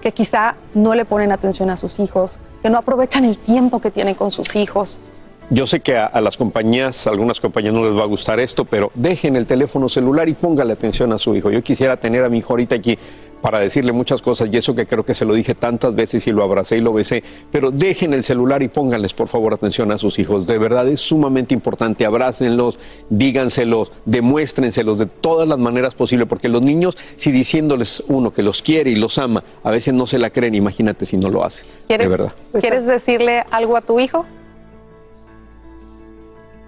Que 0.00 0.12
quizá 0.12 0.54
no 0.74 0.94
le 0.94 1.04
ponen 1.04 1.32
atención 1.32 1.70
a 1.70 1.76
sus 1.76 1.98
hijos, 1.98 2.38
que 2.62 2.68
no 2.68 2.78
aprovechan 2.78 3.24
el 3.24 3.38
tiempo 3.38 3.80
que 3.80 3.90
tienen 3.90 4.14
con 4.14 4.30
sus 4.30 4.56
hijos. 4.56 5.00
Yo 5.48 5.66
sé 5.66 5.80
que 5.80 5.96
a, 5.96 6.06
a 6.06 6.20
las 6.20 6.36
compañías, 6.36 7.06
a 7.06 7.10
algunas 7.10 7.40
compañías 7.40 7.72
no 7.72 7.84
les 7.84 7.96
va 7.96 8.02
a 8.02 8.06
gustar 8.06 8.40
esto, 8.40 8.64
pero 8.64 8.90
dejen 8.94 9.36
el 9.36 9.46
teléfono 9.46 9.88
celular 9.88 10.28
y 10.28 10.34
póngale 10.34 10.72
atención 10.72 11.12
a 11.12 11.18
su 11.18 11.36
hijo. 11.36 11.50
Yo 11.50 11.62
quisiera 11.62 11.96
tener 11.98 12.24
a 12.24 12.28
mi 12.28 12.38
hijo 12.38 12.52
ahorita 12.52 12.74
aquí 12.74 12.98
para 13.40 13.60
decirle 13.60 13.92
muchas 13.92 14.22
cosas 14.22 14.48
y 14.50 14.56
eso 14.56 14.74
que 14.74 14.86
creo 14.86 15.04
que 15.04 15.14
se 15.14 15.24
lo 15.24 15.34
dije 15.34 15.54
tantas 15.54 15.94
veces 15.94 16.26
y 16.26 16.32
lo 16.32 16.42
abracé 16.42 16.78
y 16.78 16.80
lo 16.80 16.92
besé, 16.92 17.22
pero 17.52 17.70
dejen 17.70 18.12
el 18.12 18.24
celular 18.24 18.60
y 18.62 18.68
pónganles 18.68 19.14
por 19.14 19.28
favor 19.28 19.54
atención 19.54 19.92
a 19.92 19.98
sus 19.98 20.18
hijos. 20.18 20.48
De 20.48 20.58
verdad 20.58 20.88
es 20.88 21.00
sumamente 21.00 21.54
importante, 21.54 22.04
abrácenlos, 22.04 22.80
díganselos, 23.08 23.92
demuéstrenselos 24.04 24.98
de 24.98 25.06
todas 25.06 25.46
las 25.46 25.60
maneras 25.60 25.94
posibles, 25.94 26.26
porque 26.26 26.48
los 26.48 26.62
niños, 26.62 26.96
si 27.16 27.30
diciéndoles 27.30 28.02
uno 28.08 28.32
que 28.32 28.42
los 28.42 28.62
quiere 28.62 28.90
y 28.90 28.96
los 28.96 29.16
ama, 29.18 29.44
a 29.62 29.70
veces 29.70 29.94
no 29.94 30.08
se 30.08 30.18
la 30.18 30.30
creen, 30.30 30.56
imagínate 30.56 31.04
si 31.04 31.16
no 31.16 31.30
lo 31.30 31.44
hacen. 31.44 31.66
De 31.66 31.86
¿Quieres, 31.86 32.10
verdad. 32.10 32.32
¿Quieres 32.58 32.86
decirle 32.86 33.44
algo 33.52 33.76
a 33.76 33.80
tu 33.80 34.00
hijo? 34.00 34.26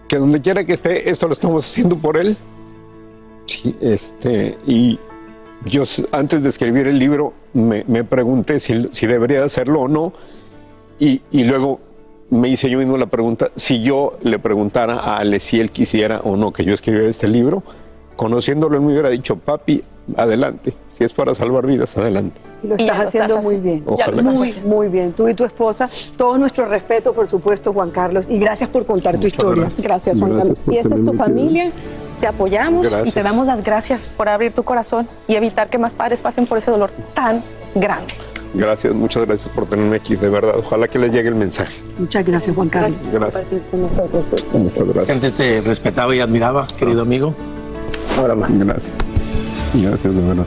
Que 0.09 0.17
donde 0.17 0.41
quiera 0.41 0.65
que 0.65 0.73
esté, 0.73 1.11
esto 1.11 1.27
lo 1.27 1.35
estamos 1.35 1.65
haciendo 1.67 1.97
por 1.97 2.17
él. 2.17 2.37
Sí, 3.47 3.77
este, 3.81 4.59
y 4.67 4.99
yo 5.67 5.85
antes 6.13 6.43
de 6.43 6.49
escribir 6.49 6.87
el 6.87 6.99
libro 6.99 7.35
me, 7.53 7.85
me 7.87 8.05
pregunté 8.05 8.59
si, 8.59 8.87
si 8.91 9.07
debería 9.07 9.45
hacerlo 9.45 9.83
o 9.83 9.89
no, 9.89 10.13
y, 10.99 11.23
y 11.31 11.45
luego 11.45 11.81
me 12.31 12.49
hice 12.49 12.69
yo 12.69 12.79
mismo 12.79 12.97
la 12.97 13.07
pregunta, 13.07 13.51
si 13.57 13.83
yo 13.83 14.19
le 14.23 14.39
preguntara 14.39 14.99
a 14.99 15.19
Ale 15.19 15.41
si 15.41 15.61
él 15.61 15.71
quisiera 15.71 16.21
o 16.21 16.37
no 16.37 16.53
que 16.53 16.65
yo 16.65 16.75
escribiera 16.75 17.09
este 17.09 17.29
libro, 17.29 17.63
conociéndolo 18.17 18.77
él 18.77 18.83
me 18.83 18.93
hubiera 18.93 19.09
dicho, 19.11 19.37
papi, 19.37 19.83
adelante, 20.17 20.75
si 20.89 21.05
es 21.05 21.13
para 21.13 21.35
salvar 21.35 21.67
vidas, 21.67 21.97
adelante. 21.97 22.41
Y 22.63 22.67
lo 22.67 22.77
Y 22.77 22.83
estás 22.83 22.99
lo 22.99 23.09
haciendo 23.09 23.29
estás 23.29 23.45
muy 23.45 23.57
bien. 23.57 23.83
Ojalá. 23.87 24.23
Muy, 24.23 24.55
muy 24.65 24.89
bien. 24.89 25.13
Tú 25.13 25.29
y 25.29 25.35
tu 25.35 25.45
esposa, 25.45 25.89
todo 26.17 26.39
nuestro 26.39 26.67
respeto, 26.67 27.13
por 27.13 27.27
supuesto, 27.27 27.73
Juan 27.73 27.91
Carlos. 27.91 28.27
Y 28.29 28.39
gracias 28.39 28.69
por 28.71 28.85
contar 28.87 29.19
tu 29.19 29.27
historia. 29.27 29.65
gracias. 29.65 29.83
Gracias, 29.83 30.19
Juan 30.19 30.35
Gracias 30.35 30.59
Carlos. 30.59 30.75
Y 30.75 30.79
esta 30.79 30.95
es 30.95 31.05
tu 31.05 31.13
familia. 31.15 31.73
Te 32.21 32.27
apoyamos 32.27 32.87
y 32.87 32.91
Gracias. 32.91 33.15
te 33.15 33.23
damos 33.23 33.47
las 33.47 33.63
gracias 33.63 34.07
por 34.07 34.29
abrir 34.29 34.53
tu 34.53 34.65
corazón 34.65 35.09
y 35.29 35.37
evitar 35.37 35.69
que 35.71 35.79
más 35.79 35.95
padres 35.95 36.21
pasen 36.21 36.47
por 36.47 36.59
ese 36.59 36.71
dolor 36.71 36.91
tan 37.15 37.43
grande. 37.75 38.13
Gracias, 38.55 38.95
muchas 38.95 39.27
gracias 39.27 39.55
por 39.55 39.67
tenerme 39.67 39.97
aquí, 39.97 40.17
de 40.17 40.29
verdad. 40.29 40.55
Ojalá 40.59 40.89
que 40.89 40.99
les 40.99 41.13
llegue 41.13 41.29
el 41.29 41.35
mensaje. 41.35 41.75
Muchas 41.99 42.25
gracias, 42.25 42.57
Juan 42.57 42.69
Carlos. 42.69 42.99
Gracias. 43.13 43.45
nosotros. 43.73 44.45
Muchas 44.53 44.85
gracias. 44.85 45.11
Antes 45.11 45.35
te 45.35 45.61
respetaba 45.61 46.17
y 46.17 46.21
admiraba, 46.21 46.67
querido 46.77 47.03
amigo. 47.03 47.35
Ahora 48.19 48.35
más. 48.35 48.51
Gracias. 48.59 48.93
Gracias, 49.75 50.15
de 50.15 50.21
verdad. 50.23 50.47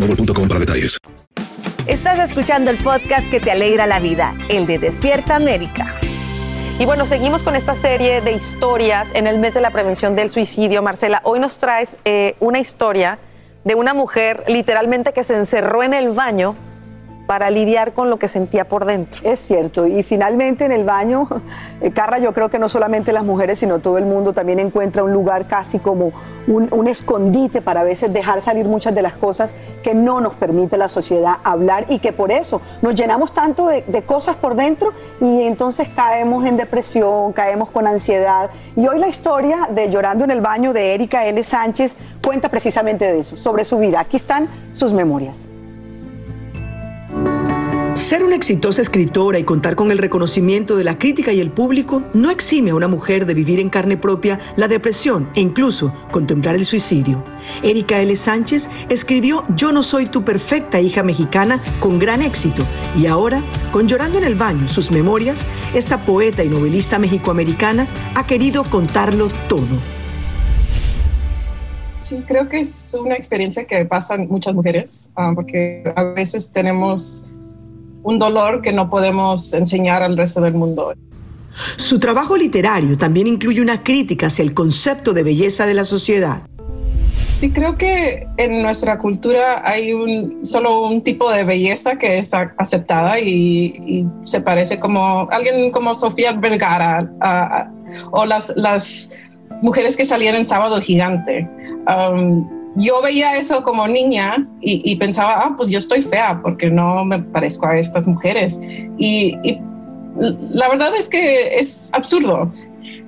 boostmobile.com 0.07 0.47
para 0.47 0.59
detalles. 0.59 0.97
Estás 1.87 2.19
escuchando 2.19 2.71
el 2.71 2.77
podcast 2.77 3.29
que 3.29 3.39
te 3.39 3.51
alegra 3.51 3.87
la 3.87 3.99
vida, 3.99 4.35
el 4.49 4.65
de 4.67 4.77
Despierta 4.77 5.35
América. 5.35 5.99
Y 6.79 6.85
bueno, 6.85 7.05
seguimos 7.05 7.43
con 7.43 7.55
esta 7.55 7.75
serie 7.75 8.21
de 8.21 8.31
historias 8.31 9.09
en 9.13 9.27
el 9.27 9.39
mes 9.39 9.53
de 9.53 9.61
la 9.61 9.71
prevención 9.71 10.15
del 10.15 10.31
suicidio. 10.31 10.81
Marcela, 10.81 11.21
hoy 11.23 11.39
nos 11.39 11.57
traes 11.57 11.97
eh, 12.05 12.35
una 12.39 12.59
historia 12.59 13.19
de 13.63 13.75
una 13.75 13.93
mujer 13.93 14.43
literalmente 14.47 15.13
que 15.13 15.23
se 15.23 15.35
encerró 15.35 15.83
en 15.83 15.93
el 15.93 16.09
baño 16.09 16.55
para 17.31 17.49
lidiar 17.49 17.93
con 17.93 18.09
lo 18.09 18.19
que 18.19 18.27
sentía 18.27 18.67
por 18.67 18.83
dentro. 18.83 19.21
Es 19.23 19.39
cierto, 19.39 19.87
y 19.87 20.03
finalmente 20.03 20.65
en 20.65 20.73
el 20.73 20.83
baño, 20.83 21.29
eh, 21.79 21.91
Carla, 21.91 22.19
yo 22.19 22.33
creo 22.33 22.49
que 22.49 22.59
no 22.59 22.67
solamente 22.67 23.13
las 23.13 23.23
mujeres, 23.23 23.59
sino 23.59 23.79
todo 23.79 23.97
el 23.97 24.05
mundo 24.05 24.33
también 24.33 24.59
encuentra 24.59 25.01
un 25.01 25.13
lugar 25.13 25.47
casi 25.47 25.79
como 25.79 26.11
un, 26.45 26.87
escondite 26.89 27.61
para 27.61 27.79
a 27.79 27.83
veces 27.85 28.11
dejar 28.11 28.41
salir 28.41 28.65
muchas 28.65 28.93
de 28.93 29.01
las 29.01 29.13
cosas 29.13 29.55
que 29.81 29.93
no 29.93 30.19
nos 30.19 30.35
permite 30.35 30.75
la 30.75 30.89
sociedad 30.89 31.35
hablar 31.45 31.85
y 31.87 31.99
que 31.99 32.11
por 32.11 32.33
eso 32.33 32.59
nos 32.81 32.95
llenamos 32.95 33.33
tanto 33.33 33.67
de, 33.67 33.83
de 33.83 34.01
cosas 34.01 34.35
por 34.35 34.55
dentro 34.55 34.91
y 35.21 35.43
entonces 35.43 35.87
caemos 35.87 36.45
en 36.45 36.57
depresión, 36.57 37.31
caemos 37.31 37.69
con 37.69 37.87
ansiedad. 37.87 38.49
Y 38.75 38.89
hoy 38.89 38.99
la 38.99 39.07
historia 39.07 39.69
de 39.73 39.89
Llorando 39.89 40.25
en 40.25 40.31
el 40.31 40.41
baño 40.41 40.73
de 40.73 40.95
Erika 40.95 41.25
L. 41.25 41.41
Sánchez 41.45 41.95
cuenta 42.21 42.49
precisamente 42.49 43.09
de 43.09 43.19
eso, 43.19 43.37
sobre 43.37 43.63
su 43.63 43.77
vida. 43.77 44.01
Aquí 44.01 44.17
están 44.17 44.49
sus 44.73 44.91
memorias. 44.91 45.47
Ser 47.93 48.23
una 48.23 48.35
exitosa 48.35 48.81
escritora 48.81 49.37
y 49.37 49.43
contar 49.43 49.75
con 49.75 49.91
el 49.91 49.97
reconocimiento 49.97 50.77
de 50.77 50.85
la 50.85 50.97
crítica 50.97 51.33
y 51.33 51.41
el 51.41 51.51
público 51.51 52.01
no 52.13 52.31
exime 52.31 52.71
a 52.71 52.75
una 52.75 52.87
mujer 52.87 53.25
de 53.25 53.33
vivir 53.33 53.59
en 53.59 53.69
carne 53.69 53.97
propia 53.97 54.39
la 54.55 54.69
depresión 54.69 55.29
e 55.35 55.41
incluso 55.41 55.93
contemplar 56.09 56.55
el 56.55 56.65
suicidio. 56.65 57.21
Erika 57.63 57.99
L. 57.99 58.15
Sánchez 58.15 58.69
escribió 58.87 59.43
Yo 59.57 59.73
no 59.73 59.83
soy 59.83 60.05
tu 60.05 60.23
perfecta 60.23 60.79
hija 60.79 61.03
mexicana 61.03 61.61
con 61.81 61.99
gran 61.99 62.21
éxito 62.21 62.63
y 62.97 63.07
ahora, 63.07 63.43
con 63.73 63.89
Llorando 63.89 64.19
en 64.19 64.23
el 64.23 64.35
baño, 64.35 64.69
sus 64.69 64.89
memorias, 64.89 65.45
esta 65.73 65.97
poeta 65.97 66.45
y 66.45 66.49
novelista 66.49 66.97
mexicoamericana 66.97 67.87
ha 68.15 68.25
querido 68.25 68.63
contarlo 68.63 69.27
todo. 69.49 69.81
Sí, 71.97 72.23
creo 72.25 72.47
que 72.47 72.61
es 72.61 72.97
una 72.99 73.15
experiencia 73.15 73.65
que 73.65 73.85
pasan 73.85 74.27
muchas 74.27 74.55
mujeres, 74.55 75.09
ah, 75.15 75.33
porque 75.35 75.83
a 75.95 76.03
veces 76.03 76.49
tenemos 76.49 77.23
un 78.03 78.19
dolor 78.19 78.61
que 78.61 78.71
no 78.71 78.89
podemos 78.89 79.53
enseñar 79.53 80.03
al 80.03 80.17
resto 80.17 80.41
del 80.41 80.53
mundo. 80.53 80.93
Su 81.77 81.99
trabajo 81.99 82.37
literario 82.37 82.97
también 82.97 83.27
incluye 83.27 83.61
una 83.61 83.83
crítica 83.83 84.27
hacia 84.27 84.43
el 84.43 84.53
concepto 84.53 85.13
de 85.13 85.23
belleza 85.23 85.65
de 85.65 85.73
la 85.73 85.83
sociedad. 85.83 86.43
Sí, 87.37 87.49
creo 87.49 87.75
que 87.75 88.27
en 88.37 88.61
nuestra 88.61 88.99
cultura 88.99 89.67
hay 89.67 89.93
un, 89.93 90.45
solo 90.45 90.83
un 90.87 91.01
tipo 91.01 91.31
de 91.31 91.43
belleza 91.43 91.97
que 91.97 92.19
es 92.19 92.31
aceptada 92.33 93.19
y, 93.19 94.05
se 94.25 94.41
parece 94.41 94.79
como 94.79 95.27
alguien 95.31 95.71
como 95.71 95.93
Sofía 95.95 96.33
Vergara 96.33 97.11
o 98.11 98.25
las, 98.27 98.53
las 98.55 99.09
mujeres 99.63 99.97
que 99.97 100.05
salían 100.05 100.35
en 100.35 100.45
Sábado 100.45 100.79
Gigante. 100.81 101.49
Um, 101.87 102.60
yo 102.75 103.01
veía 103.01 103.37
eso 103.37 103.63
como 103.63 103.87
niña 103.87 104.47
y, 104.61 104.95
pensaba, 104.95 105.43
ah, 105.43 105.53
pues 105.57 105.69
yo 105.69 105.77
estoy 105.77 106.01
fea 106.01 106.39
porque 106.41 106.69
no 106.69 107.03
me 107.05 107.19
parezco 107.19 107.67
a 107.67 107.77
estas 107.77 108.07
mujeres. 108.07 108.59
y 108.97 109.37
la 110.17 110.67
verdad 110.69 110.93
es 110.97 111.09
que 111.09 111.59
es 111.59 111.89
absurdo. 111.93 112.51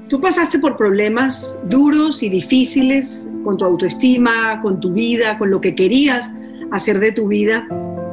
Tú 0.09 0.21
pasaste 0.21 0.59
por 0.59 0.77
problemas 0.77 1.57
duros 1.69 2.23
y 2.23 2.29
difíciles 2.29 3.27
con 3.43 3.57
tu 3.57 3.65
autoestima, 3.65 4.61
con 4.61 4.79
tu 4.79 4.93
vida, 4.93 5.37
con 5.37 5.49
lo 5.49 5.59
que 5.59 5.75
querías 5.75 6.31
hacer 6.71 6.99
de 6.99 7.11
tu 7.11 7.27
vida 7.27 7.67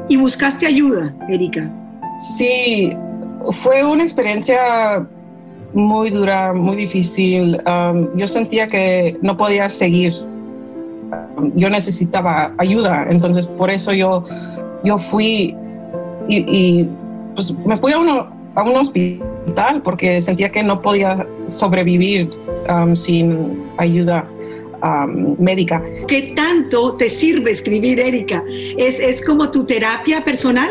y 0.09 0.16
buscaste 0.16 0.66
ayuda, 0.66 1.14
Erika. 1.28 1.71
Sí, 2.37 2.92
fue 3.62 3.85
una 3.85 4.02
experiencia 4.02 5.07
muy 5.73 6.11
dura, 6.11 6.52
muy 6.52 6.76
difícil. 6.76 7.61
Um, 7.66 8.09
yo 8.16 8.26
sentía 8.26 8.69
que 8.69 9.16
no 9.23 9.37
podía 9.37 9.69
seguir. 9.69 10.12
Yo 11.55 11.71
necesitaba 11.71 12.52
ayuda, 12.59 13.07
entonces 13.11 13.47
por 13.47 13.71
eso 13.71 13.93
yo, 13.93 14.25
yo 14.85 14.99
fui 14.99 15.57
y, 16.29 16.87
pues 17.35 17.52
me 17.64 17.76
fui 17.76 17.93
a, 17.93 17.99
uno, 17.99 18.29
a 18.55 18.62
un 18.62 18.76
hospital 18.76 19.83
porque 19.83 20.21
sentía 20.21 20.50
que 20.50 20.62
no 20.62 20.81
podía 20.81 21.26
sobrevivir 21.47 22.31
um, 22.69 22.95
sin 22.95 23.64
ayuda 23.79 24.29
um, 24.83 25.37
médica. 25.38 25.83
¿Qué 26.07 26.33
tanto 26.37 26.95
te 26.95 27.11
sirve 27.11 27.50
escribir, 27.50 27.99
Erika? 27.99 28.45
¿Es, 28.76 29.00
es 29.00 29.25
como 29.25 29.50
tu 29.50 29.64
terapia 29.64 30.25
personal? 30.25 30.71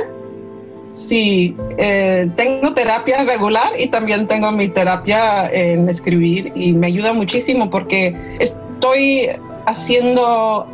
Sí, 0.92 1.56
eh, 1.78 2.30
tengo 2.36 2.74
terapia 2.74 3.24
regular 3.24 3.74
y 3.78 3.88
también 3.88 4.26
tengo 4.26 4.52
mi 4.52 4.70
terapia 4.70 5.48
en 5.52 5.88
escribir 5.88 6.52
y 6.56 6.74
me 6.74 6.88
ayuda 6.88 7.14
muchísimo 7.14 7.70
porque 7.70 8.16
estoy 8.40 9.30
haciendo 9.70 10.68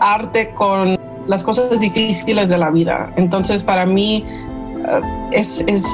arte 0.00 0.50
con 0.54 0.98
las 1.26 1.44
cosas 1.44 1.80
difíciles 1.80 2.48
de 2.48 2.58
la 2.58 2.70
vida. 2.70 3.12
Entonces 3.16 3.62
para 3.62 3.86
mí 3.86 4.24
eh, 4.26 5.00
es, 5.32 5.64
es 5.66 5.84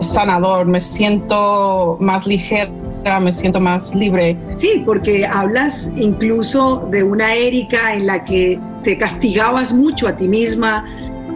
sanador, 0.00 0.66
me 0.66 0.80
siento 0.80 1.96
más 2.00 2.26
ligera 2.26 2.70
me 3.20 3.32
siento 3.32 3.60
más 3.60 3.94
libre. 3.94 4.36
Sí, 4.56 4.82
porque 4.84 5.26
hablas 5.26 5.90
incluso 5.96 6.88
de 6.90 7.02
una 7.02 7.34
Erika 7.34 7.94
en 7.94 8.06
la 8.06 8.24
que 8.24 8.58
te 8.82 8.96
castigabas 8.96 9.72
mucho 9.72 10.08
a 10.08 10.16
ti 10.16 10.26
misma. 10.26 10.84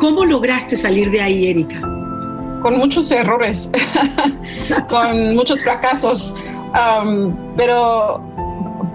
¿Cómo 0.00 0.25
lograste 0.25 0.76
salir 0.76 1.11
de 1.11 1.21
ahí, 1.21 1.49
Erika? 1.49 1.81
Con 2.62 2.78
muchos 2.78 3.11
errores, 3.11 3.71
con 4.88 5.35
muchos 5.35 5.62
fracasos, 5.62 6.35
um, 6.73 7.35
pero 7.57 8.23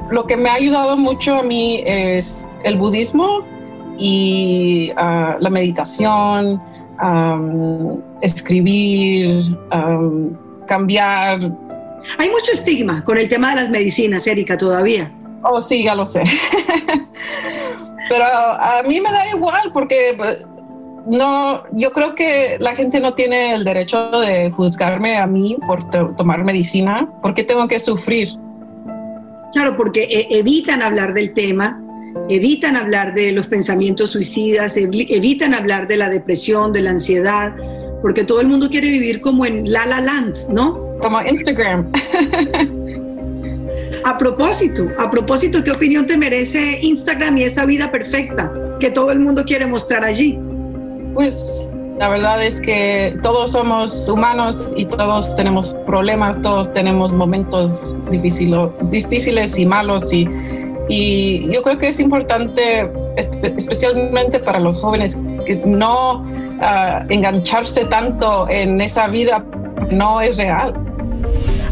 lo 0.09 0.25
que 0.27 0.37
me 0.37 0.49
ha 0.49 0.53
ayudado 0.55 0.97
mucho 0.97 1.35
a 1.35 1.43
mí 1.43 1.81
es 1.85 2.57
el 2.63 2.77
budismo 2.77 3.43
y 3.97 4.91
uh, 4.91 5.39
la 5.39 5.49
meditación, 5.49 6.61
um, 7.01 8.01
escribir, 8.21 9.57
um, 9.73 10.31
cambiar. 10.67 11.39
Hay 12.17 12.29
mucho 12.29 12.51
estigma 12.51 13.03
con 13.03 13.17
el 13.17 13.29
tema 13.29 13.51
de 13.51 13.55
las 13.55 13.69
medicinas, 13.69 14.25
Erika, 14.27 14.57
todavía. 14.57 15.11
Oh, 15.43 15.61
sí, 15.61 15.83
ya 15.83 15.95
lo 15.95 16.05
sé. 16.05 16.23
Pero 18.09 18.25
a 18.25 18.83
mí 18.87 18.99
me 18.99 19.11
da 19.11 19.29
igual 19.29 19.71
porque 19.73 20.13
pues, 20.17 20.47
no, 21.05 21.63
yo 21.71 21.91
creo 21.91 22.15
que 22.15 22.57
la 22.59 22.75
gente 22.75 22.99
no 22.99 23.13
tiene 23.13 23.53
el 23.53 23.63
derecho 23.63 24.11
de 24.19 24.51
juzgarme 24.51 25.17
a 25.17 25.27
mí 25.27 25.57
por 25.65 25.83
tomar 26.15 26.43
medicina. 26.43 27.09
¿Por 27.21 27.33
qué 27.33 27.43
tengo 27.43 27.67
que 27.67 27.79
sufrir? 27.79 28.29
Claro, 29.53 29.77
porque 29.77 30.03
e, 30.03 30.39
evitan 30.39 30.81
hablar 30.81 31.13
del 31.13 31.33
tema, 31.33 31.81
evitan 32.29 32.75
hablar 32.75 33.13
de 33.13 33.31
los 33.31 33.47
pensamientos 33.47 34.11
suicidas, 34.11 34.75
evitan 34.77 35.53
hablar 35.53 35.87
de 35.87 35.97
la 35.97 36.09
depresión, 36.09 36.73
de 36.73 36.81
la 36.81 36.91
ansiedad, 36.91 37.53
porque 38.01 38.23
todo 38.23 38.41
el 38.41 38.47
mundo 38.47 38.69
quiere 38.69 38.89
vivir 38.89 39.21
como 39.21 39.45
en 39.45 39.71
La 39.71 39.85
La 39.85 40.01
Land, 40.01 40.49
¿no? 40.49 40.97
Como 40.99 41.21
Instagram. 41.21 41.91
a 44.03 44.17
propósito, 44.17 44.87
a 44.97 45.09
propósito, 45.09 45.63
¿qué 45.63 45.71
opinión 45.71 46.07
te 46.07 46.17
merece 46.17 46.79
Instagram 46.81 47.37
y 47.37 47.43
esa 47.43 47.65
vida 47.65 47.91
perfecta 47.91 48.51
que 48.79 48.89
todo 48.89 49.11
el 49.11 49.19
mundo 49.19 49.43
quiere 49.45 49.65
mostrar 49.65 50.03
allí? 50.03 50.37
Pues 51.13 51.69
la 52.03 52.09
verdad 52.09 52.43
es 52.43 52.59
que 52.59 53.17
todos 53.21 53.53
somos 53.53 54.09
humanos 54.09 54.67
y 54.75 54.83
todos 54.83 55.37
tenemos 55.37 55.73
problemas, 55.85 56.41
todos 56.41 56.73
tenemos 56.73 57.13
momentos 57.13 57.93
difíciles 58.11 59.57
y 59.57 59.65
malos 59.65 60.11
y, 60.11 60.27
y 60.89 61.49
yo 61.49 61.63
creo 61.63 61.77
que 61.77 61.87
es 61.87 62.01
importante, 62.01 62.91
especialmente 63.15 64.39
para 64.39 64.59
los 64.59 64.81
jóvenes, 64.81 65.17
que 65.45 65.55
no 65.65 66.23
uh, 66.23 67.05
engancharse 67.07 67.85
tanto 67.85 68.49
en 68.49 68.81
esa 68.81 69.07
vida, 69.07 69.45
no 69.89 70.19
es 70.19 70.35
real. 70.35 70.73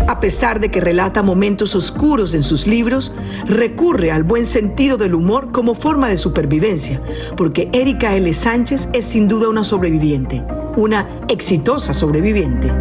A 0.07 0.19
pesar 0.19 0.59
de 0.59 0.69
que 0.69 0.81
relata 0.81 1.23
momentos 1.23 1.75
oscuros 1.75 2.33
en 2.33 2.43
sus 2.43 2.67
libros, 2.67 3.11
recurre 3.45 4.11
al 4.11 4.23
buen 4.23 4.45
sentido 4.45 4.97
del 4.97 5.15
humor 5.15 5.51
como 5.51 5.73
forma 5.73 6.09
de 6.09 6.17
supervivencia, 6.17 7.01
porque 7.37 7.69
Erika 7.73 8.15
L. 8.15 8.33
Sánchez 8.33 8.89
es 8.93 9.05
sin 9.05 9.27
duda 9.27 9.49
una 9.49 9.63
sobreviviente, 9.63 10.43
una 10.75 11.07
exitosa 11.27 11.93
sobreviviente. 11.93 12.71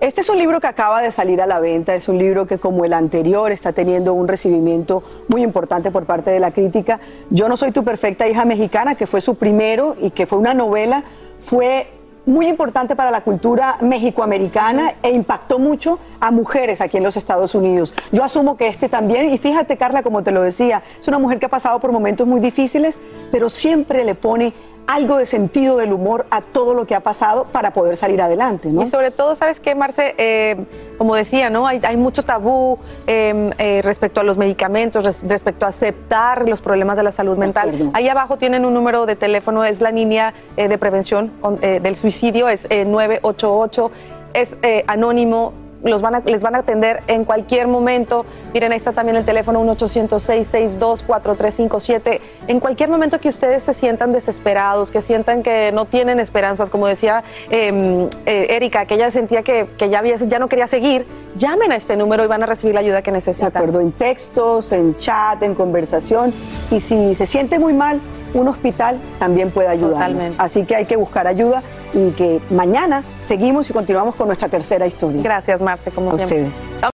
Este 0.00 0.20
es 0.20 0.28
un 0.28 0.38
libro 0.38 0.58
que 0.58 0.66
acaba 0.66 1.00
de 1.00 1.12
salir 1.12 1.40
a 1.40 1.46
la 1.46 1.60
venta, 1.60 1.94
es 1.94 2.08
un 2.08 2.18
libro 2.18 2.46
que 2.46 2.58
como 2.58 2.84
el 2.84 2.92
anterior 2.92 3.52
está 3.52 3.72
teniendo 3.72 4.14
un 4.14 4.26
recibimiento 4.26 5.02
muy 5.28 5.42
importante 5.42 5.92
por 5.92 6.06
parte 6.06 6.30
de 6.30 6.40
la 6.40 6.50
crítica. 6.50 6.98
Yo 7.30 7.48
no 7.48 7.56
soy 7.56 7.70
tu 7.70 7.84
perfecta 7.84 8.28
hija 8.28 8.44
mexicana, 8.44 8.96
que 8.96 9.06
fue 9.06 9.20
su 9.20 9.36
primero 9.36 9.94
y 10.00 10.10
que 10.10 10.26
fue 10.26 10.38
una 10.38 10.54
novela, 10.54 11.04
fue 11.38 11.86
muy 12.26 12.46
importante 12.46 12.94
para 12.94 13.10
la 13.10 13.22
cultura 13.22 13.76
mexicoamericana 13.80 14.94
e 15.02 15.10
impactó 15.10 15.58
mucho 15.58 15.98
a 16.20 16.30
mujeres 16.30 16.80
aquí 16.80 16.96
en 16.96 17.02
los 17.02 17.16
Estados 17.16 17.54
Unidos. 17.54 17.94
Yo 18.12 18.22
asumo 18.22 18.56
que 18.56 18.68
este 18.68 18.88
también, 18.88 19.30
y 19.30 19.38
fíjate 19.38 19.76
Carla, 19.76 20.02
como 20.02 20.22
te 20.22 20.30
lo 20.30 20.42
decía, 20.42 20.82
es 20.98 21.08
una 21.08 21.18
mujer 21.18 21.38
que 21.38 21.46
ha 21.46 21.50
pasado 21.50 21.80
por 21.80 21.92
momentos 21.92 22.26
muy 22.26 22.40
difíciles, 22.40 23.00
pero 23.30 23.50
siempre 23.50 24.04
le 24.04 24.14
pone 24.14 24.52
algo 24.86 25.16
de 25.16 25.26
sentido 25.26 25.76
del 25.76 25.92
humor 25.92 26.26
a 26.30 26.40
todo 26.40 26.74
lo 26.74 26.86
que 26.86 26.94
ha 26.94 27.00
pasado 27.00 27.44
para 27.44 27.72
poder 27.72 27.96
salir 27.96 28.20
adelante, 28.20 28.68
¿no? 28.70 28.82
Y 28.82 28.86
sobre 28.86 29.10
todo, 29.10 29.34
¿sabes 29.36 29.60
qué, 29.60 29.74
Marce? 29.74 30.14
Eh, 30.18 30.56
como 30.98 31.14
decía, 31.14 31.50
¿no? 31.50 31.66
Hay, 31.66 31.96
mucho 31.96 32.22
tabú 32.22 32.78
em, 33.06 33.50
eh, 33.58 33.80
respecto 33.82 34.20
a 34.20 34.24
los 34.24 34.38
medicamentos, 34.38 35.22
respecto 35.22 35.66
a 35.66 35.68
aceptar 35.68 36.48
los 36.48 36.60
problemas 36.60 36.96
de 36.96 37.04
la 37.04 37.12
salud 37.12 37.36
mental. 37.36 37.90
Ahí 37.92 38.08
abajo 38.08 38.38
tienen 38.38 38.64
un 38.64 38.74
número 38.74 39.06
de 39.06 39.16
teléfono, 39.16 39.64
es 39.64 39.80
la 39.80 39.90
línea 39.90 40.34
eh, 40.56 40.68
de 40.68 40.78
prevención 40.78 41.32
del 41.60 41.96
suicidio, 41.96 42.48
es 42.48 42.68
988, 42.68 43.90
es 44.34 44.56
anónimo, 44.86 45.52
los 45.82 46.02
van 46.02 46.16
a, 46.16 46.20
les 46.20 46.42
van 46.42 46.54
a 46.54 46.58
atender 46.58 47.02
en 47.06 47.24
cualquier 47.24 47.68
momento. 47.68 48.26
Miren, 48.52 48.72
ahí 48.72 48.76
está 48.76 48.92
también 48.92 49.16
el 49.16 49.24
teléfono 49.24 49.64
1-800-662-4357. 49.64 52.20
En 52.46 52.60
cualquier 52.60 52.88
momento 52.88 53.18
que 53.20 53.28
ustedes 53.28 53.64
se 53.64 53.74
sientan 53.74 54.12
desesperados, 54.12 54.90
que 54.90 55.02
sientan 55.02 55.42
que 55.42 55.72
no 55.72 55.86
tienen 55.86 56.20
esperanzas, 56.20 56.70
como 56.70 56.86
decía 56.86 57.24
em, 57.50 58.08
eh, 58.26 58.46
Erika, 58.50 58.86
que 58.86 58.94
ella 58.94 59.10
sentía 59.10 59.42
que, 59.42 59.66
ya, 59.78 60.02
ya 60.02 60.38
no 60.38 60.48
quería 60.48 60.66
seguir, 60.66 61.06
llamen 61.36 61.72
a 61.72 61.76
este 61.76 61.96
número 61.96 62.24
y 62.24 62.26
van 62.26 62.42
a 62.42 62.46
recibir 62.46 62.74
la 62.74 62.80
ayuda 62.80 63.02
que 63.02 63.12
necesitan. 63.12 63.52
De 63.52 63.58
acuerdo, 63.58 63.80
en 63.80 63.92
textos, 63.92 64.72
en 64.72 64.96
chat, 64.96 65.42
en 65.42 65.54
conversación. 65.54 66.32
Y 66.70 66.80
si 66.80 67.14
se 67.14 67.26
siente 67.26 67.58
muy 67.58 67.72
mal, 67.72 68.00
un 68.34 68.48
hospital 68.48 68.98
también 69.18 69.50
puede 69.50 69.68
ayudarnos. 69.68 70.24
Así 70.38 70.64
que 70.64 70.76
hay 70.76 70.84
que 70.84 70.96
buscar 70.96 71.26
ayuda 71.26 71.62
y 71.92 72.10
que 72.12 72.40
mañana 72.50 73.04
seguimos 73.16 73.68
y 73.70 73.72
continuamos 73.72 74.14
con 74.14 74.26
nuestra 74.26 74.48
tercera 74.48 74.86
historia. 74.86 75.22
Gracias, 75.22 75.60
Marce, 75.60 75.90
como 75.90 76.16
siempre. 76.16 76.44
Ustedes. 76.44 76.92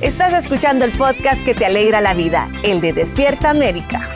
Estás 0.00 0.32
escuchando 0.32 0.84
el 0.84 0.92
podcast 0.92 1.44
que 1.44 1.54
te 1.54 1.66
alegra 1.66 2.00
la 2.00 2.14
vida, 2.14 2.48
el 2.62 2.80
de 2.80 2.92
Despierta 2.92 3.50
América. 3.50 4.14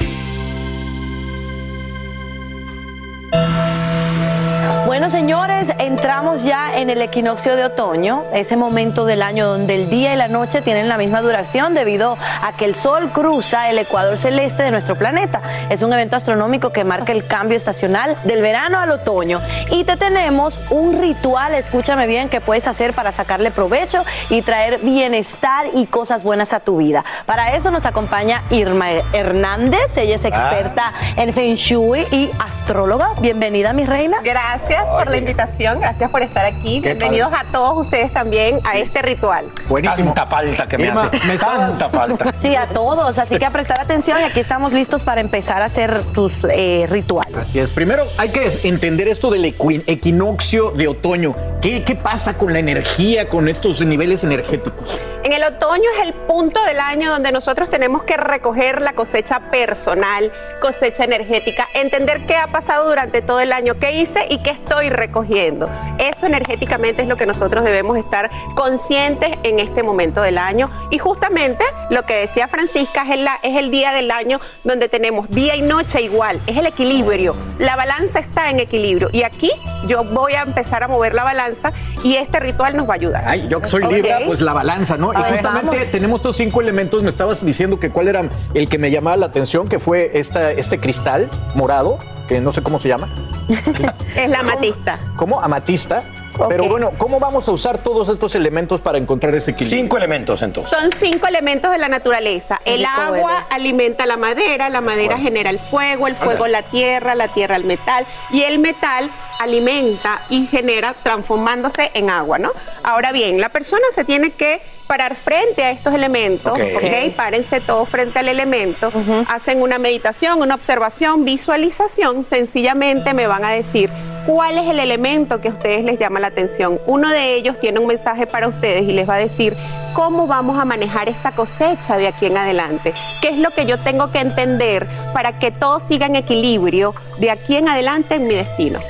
Bueno, 5.05 5.19
señores, 5.19 5.69
entramos 5.81 6.45
ya 6.45 6.79
en 6.79 6.88
el 6.88 7.03
equinoccio 7.03 7.57
de 7.57 7.67
otoño, 7.67 8.25
ese 8.33 8.57
momento 8.57 9.05
del 9.05 9.21
año 9.21 9.47
donde 9.47 9.75
el 9.75 9.90
día 9.90 10.14
y 10.14 10.17
la 10.17 10.29
noche 10.29 10.62
tienen 10.62 10.88
la 10.88 10.97
misma 10.97 11.21
duración 11.21 11.75
debido 11.75 12.17
a 12.43 12.57
que 12.57 12.64
el 12.64 12.75
Sol 12.75 13.12
cruza 13.12 13.69
el 13.69 13.77
ecuador 13.77 14.17
celeste 14.17 14.62
de 14.62 14.71
nuestro 14.71 14.97
planeta. 14.97 15.43
Es 15.69 15.83
un 15.83 15.93
evento 15.93 16.17
astronómico 16.17 16.71
que 16.71 16.85
marca 16.85 17.12
el 17.12 17.27
cambio 17.27 17.59
estacional 17.59 18.17
del 18.25 18.40
verano 18.40 18.79
al 18.79 18.93
otoño. 18.93 19.43
Y 19.71 19.85
te 19.85 19.99
tenemos 19.99 20.59
un 20.71 20.99
ritual, 20.99 21.53
escúchame 21.53 22.07
bien, 22.07 22.31
que 22.31 22.40
puedes 22.40 22.67
hacer 22.67 22.95
para 22.95 23.12
sacarle 23.12 23.51
provecho 23.51 24.05
y 24.31 24.40
traer 24.40 24.79
bienestar 24.79 25.67
y 25.75 25.85
cosas 25.85 26.23
buenas 26.23 26.55
a 26.55 26.61
tu 26.61 26.79
vida. 26.79 27.05
Para 27.27 27.55
eso 27.55 27.71
nos 27.71 27.85
acompaña 27.85 28.43
Irma 28.49 28.93
Hernández, 29.12 29.99
ella 29.99 30.17
es 30.17 30.25
experta 30.25 30.95
en 31.17 31.35
Feng 31.35 31.57
Shui 31.57 32.07
y 32.11 32.31
astróloga. 32.38 33.11
Bienvenida, 33.21 33.75
mi 33.75 33.85
reina. 33.85 34.17
Gracias 34.23 34.93
por 34.96 35.11
la 35.11 35.16
invitación, 35.16 35.80
gracias 35.80 36.11
por 36.11 36.22
estar 36.22 36.44
aquí. 36.44 36.80
Bienvenidos 36.80 37.33
a 37.33 37.44
todos 37.50 37.85
ustedes 37.87 38.12
también 38.12 38.61
a 38.64 38.78
este 38.78 39.02
ritual. 39.02 39.46
Buenísimo. 39.68 40.14
Tanta 40.14 40.26
falta 40.26 40.66
que 40.68 40.78
me 40.78 40.85
Irma, 40.87 41.02
hace. 41.12 41.26
me 41.26 41.38
Tanta 41.38 41.88
falta. 41.88 42.35
Sí, 42.38 42.54
a 42.54 42.66
todos, 42.68 43.18
así 43.18 43.37
que 43.38 43.44
a 43.44 43.50
prestar 43.50 43.80
atención 43.80 44.20
y 44.20 44.24
aquí 44.24 44.40
estamos 44.40 44.72
listos 44.72 45.02
para 45.02 45.20
empezar 45.20 45.62
a 45.62 45.66
hacer 45.66 46.02
tus 46.12 46.33
eh, 46.50 46.87
rituales. 46.88 47.37
Así 47.37 47.59
es. 47.59 47.70
Primero 47.70 48.04
hay 48.18 48.28
que 48.30 48.48
entender 48.64 49.09
esto 49.09 49.30
del 49.30 49.44
equi- 49.44 49.83
equinoccio 49.87 50.70
de 50.70 50.88
otoño. 50.88 51.35
¿Qué, 51.61 51.83
qué 51.85 51.94
pasa 51.96 52.38
con 52.38 52.52
la 52.52 52.59
energía, 52.59 53.28
con 53.28 53.48
estos 53.48 53.80
niveles 53.80 54.24
energéticos? 54.24 55.00
En 55.25 55.33
el 55.33 55.43
otoño 55.43 55.85
es 55.97 56.07
el 56.07 56.13
punto 56.13 56.63
del 56.65 56.79
año 56.79 57.11
donde 57.11 57.33
nosotros 57.33 57.71
tenemos 57.71 58.05
que 58.05 58.19
recoger 58.19 58.83
la 58.83 58.93
cosecha 58.93 59.41
personal, 59.51 60.31
cosecha 60.61 61.03
energética, 61.03 61.67
entender 61.73 62.27
qué 62.27 62.37
ha 62.37 62.49
pasado 62.49 62.87
durante 62.87 63.23
todo 63.23 63.41
el 63.41 63.55
año, 63.55 63.79
qué 63.79 63.93
hice 63.93 64.27
y 64.29 64.43
qué 64.43 64.51
estoy 64.51 64.91
recogiendo. 64.91 65.71
Eso 65.97 66.27
energéticamente 66.27 67.01
es 67.01 67.09
lo 67.09 67.17
que 67.17 67.25
nosotros 67.25 67.65
debemos 67.65 67.97
estar 67.97 68.31
conscientes 68.55 69.31
en 69.45 69.61
este 69.61 69.83
momento 69.83 70.21
del 70.21 70.37
año. 70.37 70.71
Y 70.91 70.99
justamente 70.99 71.65
lo 71.89 72.03
que 72.03 72.17
decía 72.17 72.47
Francisca 72.47 73.05
es 73.05 73.13
el, 73.13 73.27
es 73.43 73.57
el 73.57 73.71
día 73.71 73.93
del 73.93 74.11
año 74.11 74.41
donde 74.63 74.91
tenemos 74.91 75.31
día 75.31 75.57
y 75.57 75.63
noche 75.63 76.03
igual, 76.03 76.43
es 76.47 76.59
el 76.59 76.67
equilibrio. 76.67 77.35
La 77.59 77.77
balanza 77.77 78.19
está 78.19 78.51
en 78.51 78.61
equilibrio. 78.61 79.09
Y 79.11 79.23
aquí 79.23 79.51
yo 79.87 80.05
voy 80.05 80.35
a 80.35 80.43
empezar 80.43 80.83
a 80.83 80.89
mover 80.89 81.15
la 81.15 81.25
balanza 81.25 81.73
y 82.03 82.17
este 82.17 82.41
ritual 82.41 82.77
nos 82.77 82.87
va 82.87 82.93
a 82.93 82.97
ayudar. 82.97 83.25
Ay, 83.27 83.49
yo 83.49 83.63
que 83.63 83.69
soy 83.69 83.85
Ok. 83.85 83.93
Libra, 83.93 84.19
pues 84.27 84.43
la 84.43 84.53
balanza, 84.53 84.99
¿no? 84.99 85.13
Y 85.18 85.33
justamente 85.33 85.87
tenemos 85.87 86.20
estos 86.20 86.37
cinco 86.37 86.61
elementos. 86.61 87.03
Me 87.03 87.11
estabas 87.11 87.44
diciendo 87.44 87.79
que 87.79 87.90
cuál 87.90 88.09
era 88.09 88.29
el 88.55 88.68
que 88.68 88.79
me 88.79 88.90
llamaba 88.90 89.16
la 89.16 89.27
atención, 89.27 89.68
que 89.68 89.79
fue 89.79 90.11
esta, 90.14 90.50
este 90.53 90.81
cristal 90.81 91.31
morado, 91.55 91.98
que 92.29 92.40
no 92.40 92.53
sé 92.53 92.62
cómo 92.62 92.79
se 92.79 92.88
llama. 92.88 93.09
Es 94.16 94.29
la 94.31 94.40
amatista. 94.40 94.98
¿Cómo? 95.16 95.40
Amatista. 95.40 96.05
Pero 96.49 96.64
bueno, 96.64 96.92
¿cómo 96.99 97.20
vamos 97.20 97.49
a 97.49 97.53
usar 97.53 97.79
todos 97.79 98.09
estos 98.09 98.35
elementos 98.35 98.81
para 98.81 98.99
encontrar 98.99 99.35
ese 99.35 99.53
equilibrio? 99.53 99.81
Cinco 99.83 99.97
elementos 99.99 100.42
entonces. 100.42 100.70
Son 100.70 100.90
cinco 100.90 101.27
elementos 101.27 101.70
de 101.70 101.79
la 101.79 101.88
naturaleza. 101.88 102.61
Qué 102.64 102.75
El 102.75 102.85
agua 102.85 103.11
huele. 103.11 103.47
alimenta 103.51 104.07
la 104.07 104.16
madera, 104.16 104.68
la 104.68 104.81
madera 104.81 105.18
genera 105.18 105.51
el 105.51 105.59
fuego, 105.59 106.07
el 106.09 106.16
fuego 106.16 106.47
la 106.47 106.62
tierra, 106.62 107.14
la 107.14 107.29
tierra 107.29 107.57
el 107.57 107.64
metal 107.64 108.07
y 108.31 108.42
el 108.42 108.59
metal 108.59 109.11
alimenta 109.40 110.23
y 110.31 110.47
genera 110.47 110.94
transformándose 111.03 111.90
en 111.94 112.11
agua, 112.11 112.38
¿no? 112.38 112.53
Ahora 112.83 113.12
bien, 113.12 113.40
la 113.40 113.49
persona 113.49 113.83
se 113.92 114.05
tiene 114.05 114.31
que 114.31 114.61
parar 114.87 115.14
frente 115.16 115.62
a 115.64 115.70
estos 115.70 115.94
elementos, 115.94 116.53
Ok. 116.53 116.61
¿ok? 116.77 117.14
Párense 117.16 117.61
todos 117.61 117.88
frente 117.88 118.18
al 118.18 118.29
elemento, 118.29 118.92
hacen 119.29 119.62
una 119.62 119.79
meditación, 119.79 120.40
una 120.42 120.55
observación, 120.55 121.25
visualización, 121.25 122.25
sencillamente 122.25 123.14
me 123.14 123.27
van 123.27 123.44
a 123.44 123.51
decir 123.53 123.90
cuál 124.27 124.59
es 124.59 124.69
el 124.69 124.81
elemento 124.81 125.41
que 125.41 125.49
a 125.49 125.53
ustedes 125.53 125.85
les 125.85 125.99
llama 125.99 126.21
la 126.21 126.29
atención. 126.29 126.81
Uno 126.87 127.09
de 127.09 127.35
ellos 127.35 127.59
tiene 127.61 127.79
un 127.79 127.87
mensaje 127.87 128.27
para 128.27 128.49
ustedes 128.49 128.83
y 128.83 128.93
les 128.93 129.09
va 129.09 129.15
a 129.15 129.19
decir 129.19 129.57
cómo 129.95 130.27
vamos 130.27 130.59
a 130.59 130.65
manejar 130.65 131.09
esta 131.09 131.33
cosecha 131.33 131.97
de 131.97 132.09
aquí 132.09 132.27
en 132.27 132.37
adelante, 132.37 132.95
qué 133.21 133.29
es 133.29 133.39
lo 133.39 133.51
que 133.51 133.67
yo 133.67 133.79
tengo 133.79 134.11
que 134.11 134.19
entender 134.19 134.87
para 135.13 135.39
que 135.39 135.51
todo 135.51 135.81
siga 135.81 136.07
en 136.07 136.17
equilibrio 136.17 136.95
de 137.19 137.31
aquí 137.31 137.57
en 137.57 137.69
adelante 137.69 138.17
en 138.17 138.27
mi 138.27 138.35
destino. 138.35 138.81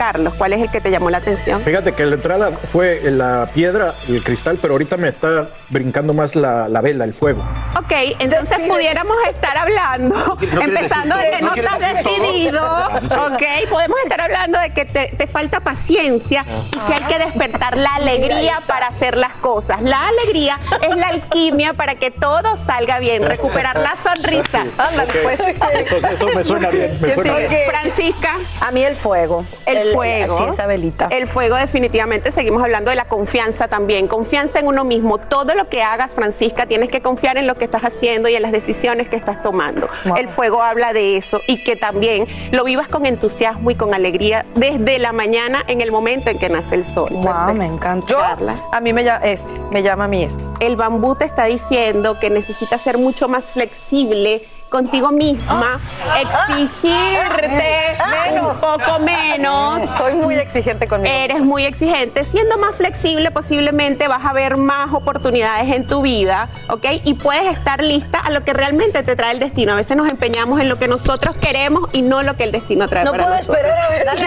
Carlos, 0.00 0.32
¿cuál 0.38 0.54
es 0.54 0.62
el 0.62 0.70
que 0.70 0.80
te 0.80 0.90
llamó 0.90 1.10
la 1.10 1.18
atención? 1.18 1.60
Fíjate 1.60 1.92
que 1.92 2.06
la 2.06 2.14
entrada 2.14 2.52
fue 2.68 3.02
la 3.10 3.50
piedra, 3.52 3.96
el 4.08 4.24
cristal, 4.24 4.58
pero 4.62 4.72
ahorita 4.72 4.96
me 4.96 5.08
está 5.08 5.50
brincando 5.68 6.14
más 6.14 6.34
la, 6.36 6.70
la 6.70 6.80
vela, 6.80 7.04
el 7.04 7.12
fuego. 7.12 7.42
Ok, 7.78 7.92
entonces 8.18 8.60
pudiéramos 8.66 9.14
estar 9.28 9.58
hablando, 9.58 10.38
empezando 10.40 11.16
de 11.18 11.30
que 11.32 11.42
no 11.42 11.48
no 11.50 11.54
estás 11.54 11.78
decir 11.80 12.02
todo. 12.04 12.22
decidido, 12.32 13.26
ok, 13.26 13.42
podemos 13.68 13.98
estar 14.02 14.22
hablando 14.22 14.58
de 14.58 14.70
que 14.70 14.86
te, 14.86 15.08
te 15.08 15.26
falta 15.26 15.60
paciencia 15.60 16.46
y 16.72 16.78
que 16.78 16.94
hay 16.94 17.02
que 17.02 17.18
despertar 17.18 17.76
la 17.76 17.96
alegría 17.96 18.62
para 18.66 18.86
hacer 18.86 19.18
las 19.18 19.34
cosas. 19.34 19.82
La 19.82 20.08
alegría 20.08 20.58
es 20.80 20.96
la 20.96 21.08
alquimia 21.08 21.74
para 21.74 21.96
que 21.96 22.10
todo 22.10 22.56
salga 22.56 23.00
bien, 23.00 23.26
recuperar 23.26 23.78
la 23.78 23.96
sonrisa. 24.02 24.64
Ándale, 24.78 25.12
pues. 25.22 25.40
Eso- 25.40 26.08
eso 26.08 26.28
me 26.34 26.42
suena 26.42 26.70
bien, 26.70 26.92
me 27.02 27.08
¿Quién 27.08 27.14
suena 27.16 27.36
sigue? 27.36 27.48
bien. 27.48 27.60
Francisca. 27.68 28.30
A 28.62 28.70
mí 28.70 28.82
el 28.82 28.96
fuego. 28.96 29.44
El, 29.66 29.76
El- 29.76 29.89
fuego. 29.92 30.48
esa 30.52 30.66
velita. 30.66 31.08
El 31.10 31.26
fuego 31.26 31.56
definitivamente. 31.56 32.30
Seguimos 32.32 32.62
hablando 32.62 32.90
de 32.90 32.96
la 32.96 33.04
confianza 33.04 33.68
también. 33.68 34.08
Confianza 34.08 34.58
en 34.58 34.66
uno 34.66 34.84
mismo. 34.84 35.18
Todo 35.18 35.54
lo 35.54 35.68
que 35.68 35.82
hagas, 35.82 36.12
Francisca, 36.12 36.66
tienes 36.66 36.90
que 36.90 37.00
confiar 37.02 37.38
en 37.38 37.46
lo 37.46 37.56
que 37.56 37.64
estás 37.64 37.82
haciendo 37.82 38.28
y 38.28 38.36
en 38.36 38.42
las 38.42 38.52
decisiones 38.52 39.08
que 39.08 39.16
estás 39.16 39.42
tomando. 39.42 39.88
El 40.16 40.28
fuego 40.28 40.62
habla 40.62 40.92
de 40.92 41.16
eso 41.16 41.40
y 41.46 41.62
que 41.62 41.76
también 41.76 42.26
lo 42.50 42.64
vivas 42.64 42.88
con 42.88 43.06
entusiasmo 43.06 43.70
y 43.70 43.74
con 43.74 43.94
alegría 43.94 44.44
desde 44.54 44.98
la 44.98 45.12
mañana 45.12 45.62
en 45.66 45.80
el 45.80 45.90
momento 45.92 46.30
en 46.30 46.38
que 46.38 46.48
nace 46.48 46.74
el 46.74 46.84
sol. 46.84 47.10
Wow, 47.12 47.54
me 47.54 47.66
encanta. 47.66 48.06
Yo, 48.06 48.20
A 48.72 48.80
mí 48.80 48.92
me 48.92 49.04
llama 49.04 49.24
este, 49.24 49.52
me 49.70 49.82
llama 49.82 50.04
a 50.04 50.08
mí 50.08 50.24
este. 50.24 50.44
el 50.60 50.76
bambú 50.76 51.14
te 51.14 51.24
está 51.24 51.44
diciendo 51.44 52.18
que 52.20 52.30
necesitas 52.30 52.80
ser 52.80 52.98
mucho 52.98 53.28
más 53.28 53.50
flexible 53.50 54.42
contigo 54.70 55.10
misma, 55.10 55.80
exigirte 56.18 57.96
un 58.40 58.58
poco 58.60 58.98
menos. 59.00 59.82
Soy 59.98 60.14
muy 60.14 60.36
exigente 60.36 60.86
conmigo. 60.86 61.14
Eres 61.14 61.40
muy 61.40 61.64
exigente. 61.64 62.24
Siendo 62.24 62.56
más 62.58 62.76
flexible, 62.76 63.30
posiblemente 63.30 64.08
vas 64.08 64.24
a 64.24 64.32
ver 64.32 64.56
más 64.56 64.92
oportunidades 64.92 65.70
en 65.74 65.86
tu 65.86 66.02
vida, 66.02 66.48
¿ok? 66.68 66.86
Y 67.04 67.14
puedes 67.14 67.52
estar 67.52 67.82
lista 67.82 68.18
a 68.20 68.30
lo 68.30 68.42
que 68.42 68.52
realmente 68.52 69.02
te 69.02 69.16
trae 69.16 69.32
el 69.32 69.40
destino. 69.40 69.72
A 69.72 69.76
veces 69.76 69.96
nos 69.96 70.08
empeñamos 70.08 70.60
en 70.60 70.68
lo 70.68 70.78
que 70.78 70.88
nosotros 70.88 71.34
queremos 71.36 71.88
y 71.92 72.02
no 72.02 72.22
lo 72.22 72.36
que 72.36 72.44
el 72.44 72.52
destino 72.52 72.88
trae 72.88 73.04
No 73.04 73.10
para 73.10 73.24
puedo 73.24 73.36
nosotros. 73.36 73.56
esperar 73.58 73.80
a 73.80 73.88
ver. 73.90 74.06
Dale, 74.06 74.22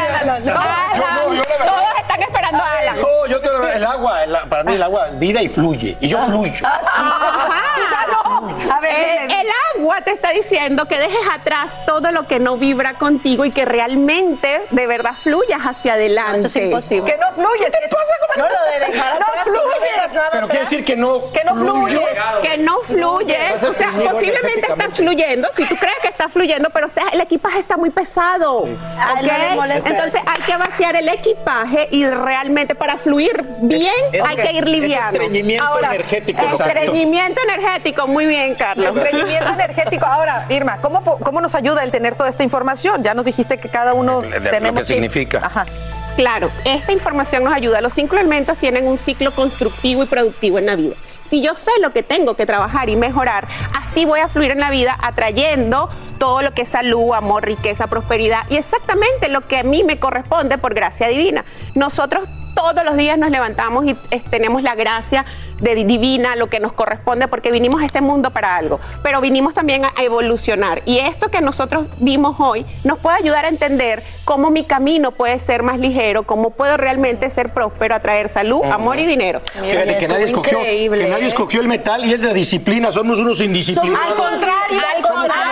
yo 1.36 1.43
Todos 1.58 1.84
están 2.00 2.22
esperando 2.22 2.64
a 2.64 2.72
Alan. 2.80 2.96
No, 3.02 3.28
yo 3.28 3.40
te 3.42 3.48
lo- 3.50 3.68
el 3.68 3.84
agua, 3.86 4.24
el- 4.24 4.38
para 4.50 4.64
mí 4.64 4.74
el 4.76 4.84
agua 4.84 5.08
vida 5.14 5.42
y 5.42 5.50
fluye. 5.50 5.98
Y 6.00 6.08
yo 6.08 6.20
fluyo. 6.26 6.66
Ajá. 6.66 8.42
A 8.76 8.80
ver, 8.80 8.96
el, 9.24 9.32
el 9.32 9.48
agua 9.76 10.02
te 10.02 10.12
está 10.12 10.30
diciendo 10.32 10.86
que 10.86 10.98
dejes 10.98 11.20
atrás 11.34 11.80
todo 11.86 12.12
lo 12.12 12.28
que 12.28 12.40
no 12.40 12.58
vibra 12.58 12.96
contigo 12.96 13.46
y 13.46 13.52
que 13.52 13.66
realmente 13.66 14.62
de 14.70 14.88
verdad 14.88 15.14
fluyas 15.14 15.62
hacia 15.62 15.94
adelante. 15.94 16.40
eso 16.40 16.48
es 16.48 16.66
imposible. 16.66 17.12
Que 17.12 17.18
no 17.18 17.32
fluye. 17.34 17.66
¿Qué 17.66 17.72
te 17.72 17.88
pasa 17.90 18.14
con 18.28 18.44
No 18.44 18.50
lo 18.50 18.72
de 18.72 18.92
dejar 18.92 19.20
No 19.20 19.26
atrás, 19.26 19.44
tú 19.46 19.50
fluye. 19.52 20.30
Pero 20.32 20.48
quiere 20.48 20.60
decir 20.64 20.86
que 20.86 20.96
no, 20.96 21.32
Que 21.32 21.44
no 21.44 21.56
fluye. 21.56 22.02
Que 22.42 22.58
no 22.58 22.80
fluye. 22.82 23.38
O 23.68 23.74
sea, 23.74 23.92
posiblemente 24.12 24.68
estás 24.70 24.94
fluyendo. 24.96 25.50
Si 25.54 25.66
tú 25.66 25.76
crees 25.78 25.98
que 26.02 26.08
estás 26.10 26.32
fluyendo, 26.32 26.70
pero 26.70 26.90
el 27.12 27.22
equipaje 27.22 27.60
está 27.60 27.78
muy 27.78 27.90
pesado. 27.90 28.66
No 28.66 29.14
¿ok? 29.14 29.86
Entonces 29.86 30.22
hay 30.26 30.42
que 30.44 30.58
vaciar 30.58 30.96
el 30.96 31.10
equipaje 31.10 31.43
y 31.92 32.06
realmente 32.06 32.76
para 32.76 32.98
fluir 32.98 33.44
bien 33.62 33.92
es 34.12 34.24
hay 34.26 34.36
que- 34.36 34.52
ir 34.54 34.64
es 34.64 34.70
liviano. 34.70 35.12
estreñimiento 35.12 35.64
Ahora, 35.64 35.90
energético, 35.96 36.42
exacto. 36.42 36.66
Estreñimiento 36.66 37.42
energético. 37.42 38.08
Muy 38.08 38.26
bien, 38.26 38.56
Carlos. 38.56 38.96
Estreñimiento 38.96 39.54
energético. 39.54 40.06
Ahora, 40.06 40.46
Irma, 40.50 40.78
¿cómo, 40.82 41.04
po- 41.04 41.18
¿cómo 41.20 41.42
nos 41.42 41.56
ayuda 41.56 41.84
el 41.84 41.92
tener 41.92 42.16
toda 42.16 42.30
esta 42.30 42.44
información? 42.44 43.04
Ya 43.04 43.14
nos 43.14 43.26
dijiste 43.26 43.58
que 43.58 43.70
cada 43.70 43.94
uno 43.94 44.22
De- 44.22 44.30
de 44.30 44.40
lo 44.40 44.50
tenemos 44.52 44.80
que 44.82 44.86
significa. 44.86 45.40
Ajá. 45.44 45.66
Claro, 46.16 46.52
esta 46.66 46.92
información 46.92 47.44
nos 47.44 47.54
ayuda. 47.54 47.82
Los 47.82 47.94
cinco 47.94 48.16
elementos 48.16 48.58
tienen 48.60 48.88
un 48.88 48.98
ciclo 48.98 49.34
constructivo 49.34 50.04
y 50.04 50.06
productivo 50.06 50.60
en 50.60 50.66
la 50.68 50.76
vida. 50.76 50.96
Si 51.26 51.42
yo 51.42 51.56
sé 51.56 51.72
lo 51.82 51.94
que 51.94 52.04
tengo 52.04 52.36
que 52.36 52.46
trabajar 52.46 52.90
y 52.90 52.96
mejorar, 52.96 53.48
así 53.80 54.06
voy 54.06 54.20
a 54.20 54.28
fluir 54.28 54.52
en 54.52 54.60
la 54.60 54.70
vida 54.70 54.98
atrayendo 55.02 55.90
todo 56.18 56.42
lo 56.42 56.54
que 56.54 56.64
es 56.64 56.70
salud, 56.70 57.14
amor, 57.14 57.46
riqueza, 57.46 57.88
prosperidad 57.88 58.44
y 58.50 58.58
exactamente 58.58 59.28
lo 59.30 59.48
que 59.48 59.58
a 59.58 59.64
mí 59.64 59.84
me 59.84 60.00
corresponde 60.00 60.58
por 60.58 60.74
gracia 60.74 61.08
divina. 61.08 61.46
Nosotros 61.76 62.28
todos 62.54 62.84
los 62.84 62.96
días 62.96 63.18
nos 63.18 63.30
levantamos 63.30 63.86
y 63.86 63.92
eh, 64.12 64.22
tenemos 64.30 64.64
la 64.64 64.76
gracia 64.76 65.26
de 65.60 65.76
divina, 65.76 66.36
lo 66.36 66.48
que 66.50 66.60
nos 66.60 66.74
corresponde, 66.74 67.28
porque 67.28 67.52
vinimos 67.52 67.82
a 67.82 67.86
este 67.86 68.02
mundo 68.02 68.32
para 68.32 68.58
algo, 68.58 68.80
pero 69.02 69.22
vinimos 69.22 69.54
también 69.54 69.86
a 69.86 69.92
evolucionar. 70.02 70.82
Y 70.86 70.98
esto 71.00 71.30
que 71.30 71.42
nosotros 71.42 71.88
vimos 72.00 72.36
hoy 72.40 72.66
nos 72.84 73.00
puede 73.00 73.18
ayudar 73.18 73.46
a 73.46 73.48
entender 73.48 74.04
cómo 74.26 74.50
mi 74.50 74.66
camino 74.66 75.12
puede 75.12 75.40
ser 75.40 75.64
más 75.64 75.80
ligero, 75.80 76.24
cómo 76.24 76.52
puedo 76.52 76.78
realmente 76.78 77.30
ser 77.30 77.54
próspero, 77.54 77.96
atraer 77.96 78.30
salud, 78.30 78.64
amor 78.66 79.00
y 79.00 79.06
dinero. 79.06 79.42
Fíjate 79.42 79.98
que 79.98 80.08
nadie, 80.08 80.26
escogió, 80.26 80.60
que 80.60 81.08
nadie 81.10 81.28
escogió 81.28 81.62
el 81.62 81.68
metal 81.68 82.04
y 82.06 82.14
es 82.14 82.22
de 82.22 82.34
disciplina. 82.34 82.92
Somos 82.92 83.20
unos 83.20 83.40
indisciplinados. 83.42 84.08
Al 84.08 84.16
contrario, 84.16 84.82
al 84.96 85.02
contrario. 85.02 85.44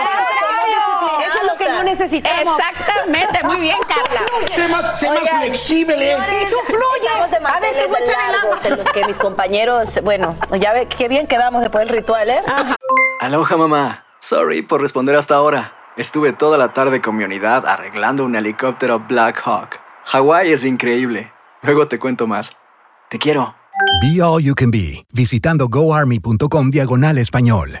Eso 1.26 1.38
es 1.40 1.52
lo 1.52 1.58
que 1.58 1.68
no 1.68 1.81
necesitamos. 1.92 2.58
Exactamente, 2.58 3.42
muy 3.44 3.56
bien, 3.58 3.76
Carla. 3.86 4.22
Sé 4.50 4.68
más, 4.68 4.98
sé 4.98 5.08
más 5.08 5.18
Oigan, 5.20 5.40
flexible. 5.42 6.12
Y 6.12 6.50
tú 6.50 6.56
fluye. 6.66 7.22
Estamos 7.24 7.30
de 7.30 7.36
A 7.36 7.60
ver, 7.60 7.84
tú 7.84 7.90
manteles 7.90 8.10
échale 8.10 8.28
el 8.28 8.34
agua. 8.34 8.56
en 8.64 8.76
los 8.78 8.92
que 8.92 9.04
mis 9.04 9.18
compañeros, 9.18 10.00
bueno, 10.02 10.34
ya 10.58 10.72
ve 10.72 10.86
qué 10.86 11.08
bien 11.08 11.26
quedamos 11.26 11.60
después 11.62 11.86
del 11.86 11.94
ritual, 11.96 12.28
¿eh? 12.30 12.40
Aloha 13.20 13.56
mamá. 13.56 14.04
Sorry 14.20 14.62
por 14.62 14.80
responder 14.80 15.16
hasta 15.16 15.34
ahora. 15.34 15.74
Estuve 15.96 16.32
toda 16.32 16.56
la 16.58 16.72
tarde 16.72 17.00
con 17.00 17.16
mi 17.16 17.24
unidad 17.24 17.66
arreglando 17.66 18.24
un 18.24 18.34
helicóptero 18.34 19.00
Black 19.00 19.42
Hawk. 19.44 19.78
Hawái 20.04 20.52
es 20.52 20.64
increíble. 20.64 21.32
Luego 21.62 21.86
te 21.86 21.98
cuento 21.98 22.26
más. 22.26 22.56
Te 23.08 23.18
quiero. 23.18 23.54
Be 24.00 24.22
All 24.22 24.42
You 24.42 24.54
Can 24.54 24.70
Be, 24.70 25.04
visitando 25.12 25.68
goarmy.com 25.68 26.70
diagonal 26.70 27.18
español. 27.18 27.80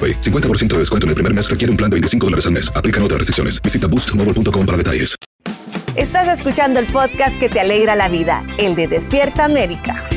AroPay. 0.01 0.21
50% 0.21 0.67
de 0.67 0.79
descuento 0.79 1.05
en 1.05 1.09
el 1.09 1.15
primer 1.15 1.33
mes 1.33 1.49
requiere 1.49 1.69
un 1.69 1.77
plan 1.77 1.89
de 1.89 1.95
25 1.95 2.25
dólares 2.25 2.45
al 2.45 2.53
mes. 2.53 2.71
Aplican 2.75 3.03
otras 3.03 3.19
restricciones. 3.19 3.61
Visita 3.61 3.87
boostmobile.com 3.87 4.65
para 4.65 4.77
detalles. 4.77 5.15
Estás 5.95 6.27
escuchando 6.29 6.79
el 6.79 6.85
podcast 6.87 7.37
que 7.37 7.49
te 7.49 7.59
alegra 7.59 7.95
la 7.95 8.07
vida, 8.07 8.45
el 8.57 8.75
de 8.75 8.87
Despierta 8.87 9.43
América. 9.43 10.07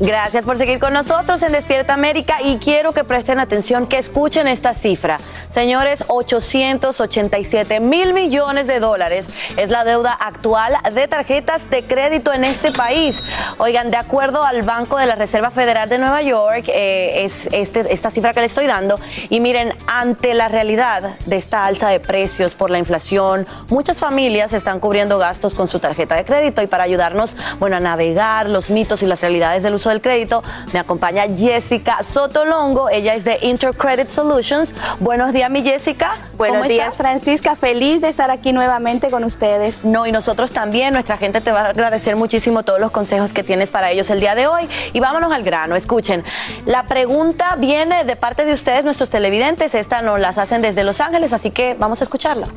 Gracias 0.00 0.44
por 0.44 0.58
seguir 0.58 0.80
con 0.80 0.92
nosotros 0.92 1.40
en 1.42 1.52
Despierta 1.52 1.94
América 1.94 2.38
y 2.42 2.56
quiero 2.56 2.90
que 2.92 3.04
presten 3.04 3.38
atención, 3.38 3.86
que 3.86 3.98
escuchen 3.98 4.48
esta 4.48 4.74
cifra. 4.74 5.18
Señores, 5.50 6.02
887 6.08 7.78
mil 7.78 8.12
millones 8.12 8.66
de 8.66 8.80
dólares 8.80 9.24
es 9.56 9.70
la 9.70 9.84
deuda 9.84 10.12
actual 10.12 10.74
de 10.92 11.06
tarjetas 11.06 11.70
de 11.70 11.84
crédito 11.84 12.32
en 12.32 12.42
este 12.42 12.72
país. 12.72 13.22
Oigan, 13.58 13.92
de 13.92 13.96
acuerdo 13.96 14.42
al 14.44 14.62
Banco 14.64 14.96
de 14.96 15.06
la 15.06 15.14
Reserva 15.14 15.52
Federal 15.52 15.88
de 15.88 15.98
Nueva 15.98 16.22
York, 16.22 16.64
eh, 16.66 17.24
es 17.24 17.48
este- 17.52 17.94
esta 17.94 18.10
cifra 18.10 18.34
que 18.34 18.40
les 18.40 18.50
estoy 18.50 18.66
dando. 18.66 18.98
Y 19.30 19.38
miren, 19.38 19.74
ante 19.86 20.34
la 20.34 20.48
realidad 20.48 21.14
de 21.24 21.36
esta 21.36 21.66
alza 21.66 21.88
de 21.90 22.00
precios 22.00 22.54
por 22.54 22.68
la 22.68 22.78
inflación, 22.78 23.46
muchas 23.68 24.00
familias 24.00 24.54
están 24.54 24.80
cubriendo 24.80 25.18
gastos 25.18 25.54
con 25.54 25.68
su 25.68 25.78
tarjeta 25.78 26.16
de 26.16 26.24
crédito 26.24 26.62
y 26.62 26.66
para 26.66 26.82
ayudarnos, 26.82 27.36
bueno, 27.60 27.76
a 27.76 27.80
navegar 27.80 28.48
los 28.48 28.70
mitos 28.70 29.00
y 29.04 29.06
las 29.06 29.20
realidades 29.20 29.62
del 29.62 29.74
uso 29.74 29.83
del 29.88 30.00
crédito, 30.00 30.42
me 30.72 30.78
acompaña 30.78 31.24
Jessica 31.36 32.02
Sotolongo. 32.02 32.88
Ella 32.88 33.14
es 33.14 33.24
de 33.24 33.38
Intercredit 33.42 34.10
Solutions. 34.10 34.72
Buenos 35.00 35.32
días, 35.32 35.50
mi 35.50 35.62
Jessica. 35.62 36.18
Buenos 36.36 36.58
¿Cómo 36.58 36.68
días, 36.68 36.88
estás? 36.88 36.96
Francisca. 36.96 37.56
Feliz 37.56 38.00
de 38.00 38.08
estar 38.08 38.30
aquí 38.30 38.52
nuevamente 38.52 39.10
con 39.10 39.24
ustedes. 39.24 39.84
No, 39.84 40.06
y 40.06 40.12
nosotros 40.12 40.52
también, 40.52 40.92
nuestra 40.92 41.16
gente 41.16 41.40
te 41.40 41.52
va 41.52 41.60
a 41.60 41.68
agradecer 41.68 42.16
muchísimo 42.16 42.62
todos 42.62 42.80
los 42.80 42.90
consejos 42.90 43.32
que 43.32 43.42
tienes 43.42 43.70
para 43.70 43.90
ellos 43.90 44.10
el 44.10 44.20
día 44.20 44.34
de 44.34 44.46
hoy. 44.46 44.68
Y 44.92 45.00
vámonos 45.00 45.32
al 45.32 45.42
grano, 45.42 45.76
escuchen. 45.76 46.24
La 46.66 46.84
pregunta 46.84 47.56
viene 47.58 48.04
de 48.04 48.16
parte 48.16 48.44
de 48.44 48.52
ustedes, 48.52 48.84
nuestros 48.84 49.10
televidentes. 49.10 49.74
Esta 49.74 50.02
nos 50.02 50.20
las 50.20 50.38
hacen 50.38 50.62
desde 50.62 50.84
Los 50.84 51.00
Ángeles, 51.00 51.32
así 51.32 51.50
que 51.50 51.74
vamos 51.78 52.00
a 52.00 52.04
escucharla. 52.04 52.48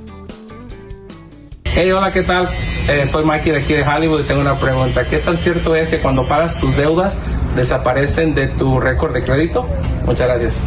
Hey, 1.80 1.92
hola, 1.92 2.12
¿qué 2.12 2.24
tal? 2.24 2.50
Eh, 2.90 3.06
soy 3.06 3.24
Mikey 3.24 3.52
de 3.52 3.60
aquí 3.60 3.74
de 3.76 3.84
Hollywood 3.84 4.22
y 4.22 4.24
tengo 4.24 4.42
una 4.42 4.56
pregunta. 4.56 5.06
¿Qué 5.06 5.20
tan 5.20 5.38
cierto 5.38 5.76
es 5.76 5.88
que 5.90 6.00
cuando 6.00 6.28
pagas 6.28 6.60
tus 6.60 6.76
deudas 6.76 7.20
desaparecen 7.56 8.34
de 8.34 8.48
tu 8.48 8.80
récord 8.80 9.14
de 9.14 9.24
crédito? 9.24 9.70
Muchas 10.04 10.28
gracias. 10.28 10.60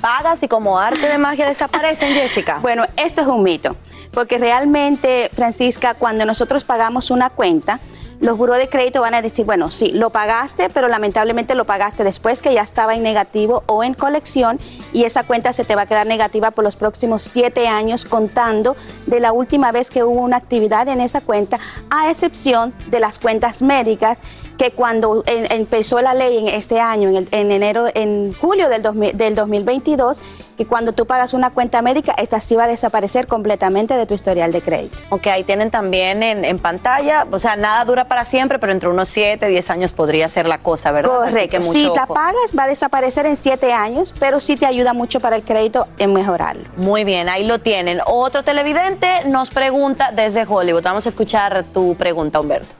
Pagas 0.00 0.42
y 0.42 0.48
como 0.48 0.80
arte 0.80 1.08
de 1.08 1.16
magia 1.18 1.46
desaparecen, 1.46 2.12
Jessica. 2.14 2.58
Bueno, 2.60 2.86
esto 2.96 3.20
es 3.20 3.28
un 3.28 3.44
mito, 3.44 3.76
porque 4.10 4.38
realmente, 4.38 5.30
Francisca, 5.32 5.94
cuando 5.94 6.24
nosotros 6.24 6.64
pagamos 6.64 7.12
una 7.12 7.30
cuenta, 7.30 7.78
los 8.20 8.36
buró 8.36 8.54
de 8.54 8.68
crédito 8.68 9.00
van 9.00 9.14
a 9.14 9.22
decir, 9.22 9.44
bueno, 9.44 9.70
sí, 9.70 9.90
lo 9.92 10.10
pagaste, 10.10 10.70
pero 10.70 10.88
lamentablemente 10.88 11.54
lo 11.54 11.66
pagaste 11.66 12.04
después 12.04 12.42
que 12.42 12.54
ya 12.54 12.62
estaba 12.62 12.94
en 12.94 13.02
negativo 13.02 13.64
o 13.66 13.84
en 13.84 13.94
colección 13.94 14.58
y 14.92 15.04
esa 15.04 15.24
cuenta 15.24 15.52
se 15.52 15.64
te 15.64 15.74
va 15.74 15.82
a 15.82 15.86
quedar 15.86 16.06
negativa 16.06 16.50
por 16.50 16.64
los 16.64 16.76
próximos 16.76 17.22
siete 17.22 17.68
años 17.68 18.04
contando 18.04 18.76
de 19.06 19.20
la 19.20 19.32
última 19.32 19.72
vez 19.72 19.90
que 19.90 20.04
hubo 20.04 20.20
una 20.20 20.36
actividad 20.36 20.88
en 20.88 21.00
esa 21.00 21.20
cuenta, 21.20 21.58
a 21.90 22.10
excepción 22.10 22.74
de 22.88 23.00
las 23.00 23.18
cuentas 23.18 23.62
médicas 23.62 24.22
que 24.58 24.70
cuando 24.70 25.24
empezó 25.26 26.00
la 26.00 26.14
ley 26.14 26.38
en 26.38 26.48
este 26.48 26.80
año, 26.80 27.10
en, 27.10 27.50
enero, 27.50 27.86
en 27.94 28.32
julio 28.34 28.68
del, 28.68 28.82
2000 28.82 29.16
del 29.16 29.34
2022, 29.34 30.20
que 30.56 30.66
cuando 30.66 30.92
tú 30.92 31.06
pagas 31.06 31.34
una 31.34 31.50
cuenta 31.50 31.82
médica, 31.82 32.14
esta 32.16 32.38
sí 32.38 32.54
va 32.54 32.64
a 32.64 32.68
desaparecer 32.68 33.26
completamente 33.26 33.94
de 33.94 34.06
tu 34.06 34.14
historial 34.14 34.52
de 34.52 34.62
crédito. 34.62 34.96
Ok, 35.10 35.26
ahí 35.26 35.42
tienen 35.42 35.70
también 35.70 36.22
en 36.22 36.58
pantalla, 36.60 37.26
o 37.30 37.38
sea, 37.38 37.56
nada 37.56 37.84
dura 37.84 38.03
para 38.04 38.24
siempre, 38.24 38.58
pero 38.58 38.72
entre 38.72 38.88
unos 38.88 39.08
7, 39.08 39.46
10 39.46 39.70
años 39.70 39.92
podría 39.92 40.28
ser 40.28 40.46
la 40.46 40.58
cosa, 40.58 40.92
¿verdad? 40.92 41.10
Correcto. 41.10 41.58
mucho 41.58 41.72
si 41.72 41.84
la 41.94 42.06
pagas, 42.06 42.54
va 42.58 42.64
a 42.64 42.68
desaparecer 42.68 43.26
en 43.26 43.36
siete 43.36 43.72
años, 43.72 44.14
pero 44.18 44.40
sí 44.40 44.56
te 44.56 44.66
ayuda 44.66 44.92
mucho 44.92 45.20
para 45.20 45.36
el 45.36 45.42
crédito 45.42 45.86
en 45.98 46.12
mejorarlo. 46.12 46.64
Muy 46.76 47.04
bien, 47.04 47.28
ahí 47.28 47.46
lo 47.46 47.58
tienen. 47.60 48.00
Otro 48.06 48.42
televidente 48.42 49.08
nos 49.26 49.50
pregunta 49.50 50.12
desde 50.14 50.44
Hollywood. 50.46 50.82
Vamos 50.82 51.06
a 51.06 51.08
escuchar 51.08 51.64
tu 51.72 51.94
pregunta, 51.96 52.40
Humberto. 52.40 52.74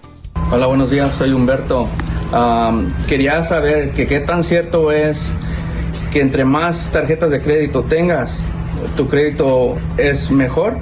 Hola, 0.51 0.67
buenos 0.67 0.91
días, 0.91 1.13
soy 1.15 1.33
Humberto. 1.33 1.89
Quería 3.09 3.43
saber 3.43 3.93
que 3.93 4.07
qué 4.07 4.21
tan 4.21 4.45
cierto 4.45 4.91
es 4.93 5.21
que 6.13 6.21
entre 6.21 6.45
más 6.45 6.91
tarjetas 6.93 7.31
de 7.31 7.41
crédito 7.41 7.83
tengas, 7.83 8.33
tu 8.97 9.09
crédito 9.09 9.77
es 9.97 10.31
mejor. 10.31 10.79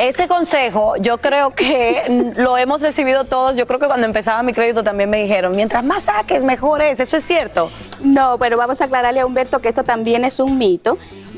Ese 0.00 0.28
consejo 0.28 0.96
yo 0.96 1.18
creo 1.18 1.50
que 1.50 2.32
lo 2.38 2.56
hemos 2.56 2.80
recibido 2.80 3.24
todos. 3.24 3.54
Yo 3.54 3.66
creo 3.66 3.78
que 3.78 3.86
cuando 3.86 4.06
empezaba 4.06 4.42
mi 4.42 4.54
crédito 4.54 4.82
también 4.82 5.10
me 5.10 5.20
dijeron, 5.20 5.54
mientras 5.54 5.84
más 5.84 6.04
saques, 6.04 6.42
mejor 6.42 6.80
es. 6.80 6.98
¿Eso 7.00 7.18
es 7.18 7.24
cierto? 7.24 7.70
No, 8.00 8.38
pero 8.38 8.56
vamos 8.56 8.80
a 8.80 8.86
aclararle 8.86 9.20
a 9.20 9.26
Humberto 9.26 9.60
que 9.60 9.68
esto 9.68 9.84
también 9.84 10.24
es 10.24 10.40
un 10.40 10.56
mito, 10.56 10.96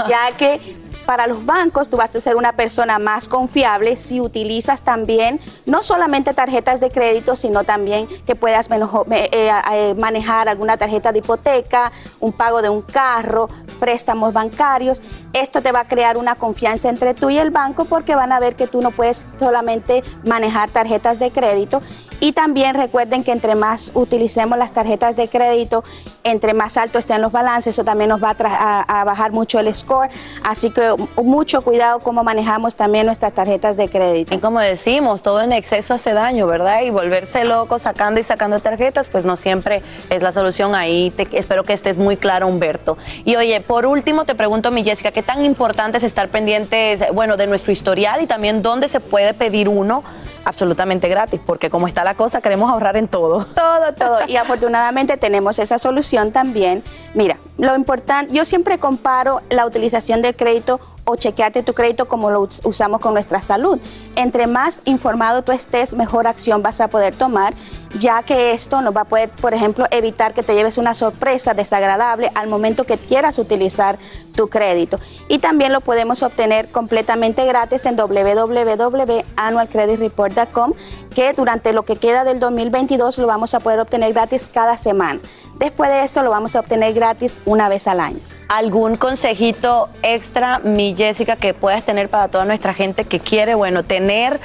ya 0.09 0.31
que 0.37 0.61
para 1.07 1.27
los 1.27 1.45
bancos 1.45 1.88
tú 1.88 1.97
vas 1.97 2.15
a 2.15 2.21
ser 2.21 2.37
una 2.37 2.53
persona 2.55 2.99
más 2.99 3.29
confiable 3.29 3.97
si 3.97 4.21
utilizas 4.21 4.83
también 4.83 5.41
no 5.67 5.83
solamente 5.83 6.35
tarjetas 6.35 6.81
de 6.81 6.91
crédito, 6.91 7.37
sino 7.37 7.65
también 7.65 8.07
que 8.27 8.35
puedas 8.35 8.69
eh, 8.71 9.31
eh, 9.33 9.95
manejar 9.97 10.49
alguna 10.49 10.77
tarjeta 10.77 11.12
de 11.12 11.19
hipoteca, 11.19 11.93
un 12.21 12.33
pago 12.33 12.62
de 12.62 12.69
un 12.69 12.83
carro, 12.83 13.49
préstamos 13.81 14.33
bancarios. 14.33 15.03
Esto 15.33 15.62
te 15.62 15.73
va 15.73 15.81
a 15.81 15.88
crear 15.88 16.17
una 16.17 16.35
confianza 16.35 16.88
entre 16.88 17.15
tú 17.15 17.31
y 17.31 17.38
el 17.38 17.51
banco 17.51 17.85
porque 17.85 18.15
van 18.15 18.33
a 18.33 18.41
ver 18.41 18.57
que 18.57 18.67
tú 18.67 18.81
no 18.81 18.91
puedes 18.91 19.27
solamente 19.38 20.03
manejar 20.25 20.71
tarjetas 20.71 21.19
de 21.19 21.31
crédito. 21.31 21.81
Y 22.23 22.31
también 22.31 22.77
recuerden 22.77 23.25
que 23.25 23.33
entre 23.33 23.57
más 23.57 23.91
utilicemos 23.95 24.57
las 24.57 24.71
tarjetas 24.71 25.17
de 25.17 25.29
crédito, 25.29 25.83
entre 26.23 26.55
más 26.55 26.77
alto 26.77 27.01
estén 27.01 27.21
los 27.21 27.33
balances, 27.33 27.75
eso 27.75 27.83
también 27.83 28.11
nos 28.11 28.23
va 28.23 28.37
a, 28.39 29.03
bajar 29.05 29.33
mucho 29.33 29.59
el 29.59 29.75
score. 29.75 30.09
Así 30.45 30.71
que 30.71 30.95
mucho 31.21 31.63
cuidado 31.63 31.99
cómo 31.99 32.23
manejamos 32.23 32.77
también 32.77 33.07
nuestras 33.07 33.33
tarjetas 33.33 33.77
de 33.77 33.89
crédito. 33.89 34.33
Y 34.37 34.39
como 34.39 34.61
decimos, 34.61 35.21
todo 35.21 35.41
en 35.41 35.53
exceso 35.53 35.95
hace 35.95 36.13
daño, 36.13 36.47
¿verdad? 36.47 36.83
Y 36.83 36.91
volverse 36.91 37.45
loco 37.45 37.81
sacando 37.81 38.21
y 38.21 38.23
sacando 38.23 38.61
tarjetas, 38.61 39.09
pues 39.09 39.25
no 39.25 39.35
siempre 39.35 39.83
es 40.09 40.23
la 40.23 40.31
solución. 40.31 40.77
Ahí 40.77 41.11
te- 41.11 41.27
espero 41.37 41.65
que 41.65 41.73
estés 41.73 41.99
muy 41.99 42.17
claro, 42.17 42.47
Humberto. 42.47 42.99
Y 43.25 43.35
oye, 43.35 43.61
por 43.63 43.85
último 43.85 44.27
te 44.27 44.37
pregunto, 44.37 44.71
mi 44.71 44.85
Jessica, 44.85 45.11
¿qué 45.11 45.25
tan 45.25 45.45
importante 45.45 45.99
es 45.99 46.05
estar 46.05 46.29
pendientes, 46.29 47.03
bueno, 47.13 47.37
de 47.37 47.49
nuestro 47.49 47.73
historial 47.73 48.23
y 48.23 48.29
también 48.29 48.63
dónde 48.63 48.87
se 48.87 49.01
puede 49.01 49.35
pedir 49.35 49.69
uno 49.69 50.05
absolutamente 50.44 51.09
gratis, 51.09 51.40
porque 51.44 51.70
como 51.70 51.88
está 51.88 52.05
la 52.05 52.14
cosa, 52.14 52.40
queremos 52.40 52.70
ahorrar 52.70 52.96
en 52.96 53.09
todo. 53.09 53.44
Todo, 53.44 53.92
todo. 53.96 54.18
Y 54.26 54.37
afortunadamente 54.37 55.16
tenemos 55.16 55.59
esa 55.59 55.78
solución 55.78 56.33
también. 56.33 56.83
Mira, 57.14 57.38
lo 57.62 57.77
importante, 57.77 58.35
yo 58.35 58.44
siempre 58.44 58.81
comparo 58.81 59.40
la 59.48 59.66
utilización 59.66 60.20
del 60.20 60.35
crédito 60.35 60.81
o 61.05 61.16
chequearte 61.16 61.62
tu 61.62 61.75
crédito 61.75 62.07
como 62.07 62.31
lo 62.31 62.48
usamos 62.64 63.01
con 63.01 63.12
nuestra 63.14 63.40
salud. 63.40 63.79
Entre 64.16 64.46
más 64.46 64.83
informado 64.85 65.42
tú 65.42 65.53
estés, 65.53 65.94
mejor 65.94 66.27
acción 66.27 66.62
vas 66.62 66.81
a 66.81 66.88
poder 66.88 67.14
tomar, 67.14 67.55
ya 67.98 68.22
que 68.22 68.53
esto 68.53 68.81
nos 68.83 68.96
va 68.96 69.03
a 69.03 69.05
poder, 69.05 69.29
por 69.29 69.53
ejemplo, 69.55 69.87
evitar 69.90 70.33
que 70.35 70.42
te 70.42 70.55
lleves 70.55 70.79
una 70.79 70.94
sorpresa 70.94 71.55
desagradable 71.55 72.33
al 72.35 72.48
momento 72.48 72.85
que 72.85 72.98
quieras 72.98 73.38
utilizar 73.38 73.98
tu 74.35 74.48
crédito. 74.48 74.98
Y 75.29 75.38
también 75.38 75.72
lo 75.72 75.81
podemos 75.81 76.22
obtener 76.22 76.68
completamente 76.68 77.44
gratis 77.44 77.85
en 77.87 77.96
www.annualcreditreport.com, 77.96 80.75
que 81.14 81.33
durante 81.33 81.72
lo 81.72 81.85
que 81.85 81.96
queda 81.96 82.25
del 82.25 82.38
2022 82.40 83.18
lo 83.18 83.27
vamos 83.27 83.55
a 83.55 83.61
poder 83.61 83.81
obtener 83.81 84.12
gratis 84.12 84.46
cada 84.46 84.77
semana. 84.77 85.20
Después 85.59 85.90
de 85.90 86.05
esto 86.05 86.22
lo 86.22 86.31
vamos 86.31 86.55
a 86.57 86.61
obtener 86.61 86.94
gratis 86.94 87.40
una 87.53 87.69
vez 87.69 87.87
al 87.87 88.01
año. 88.01 88.19
¿Algún 88.49 88.97
consejito 88.97 89.88
extra, 90.03 90.59
mi 90.59 90.95
Jessica, 90.97 91.37
que 91.37 91.55
puedas 91.55 91.85
tener 91.85 92.09
para 92.09 92.29
toda 92.29 92.45
nuestra 92.45 92.75
gente 92.75 93.05
que 93.05 93.21
quiere, 93.21 93.55
bueno, 93.55 93.85
tener 93.85 94.41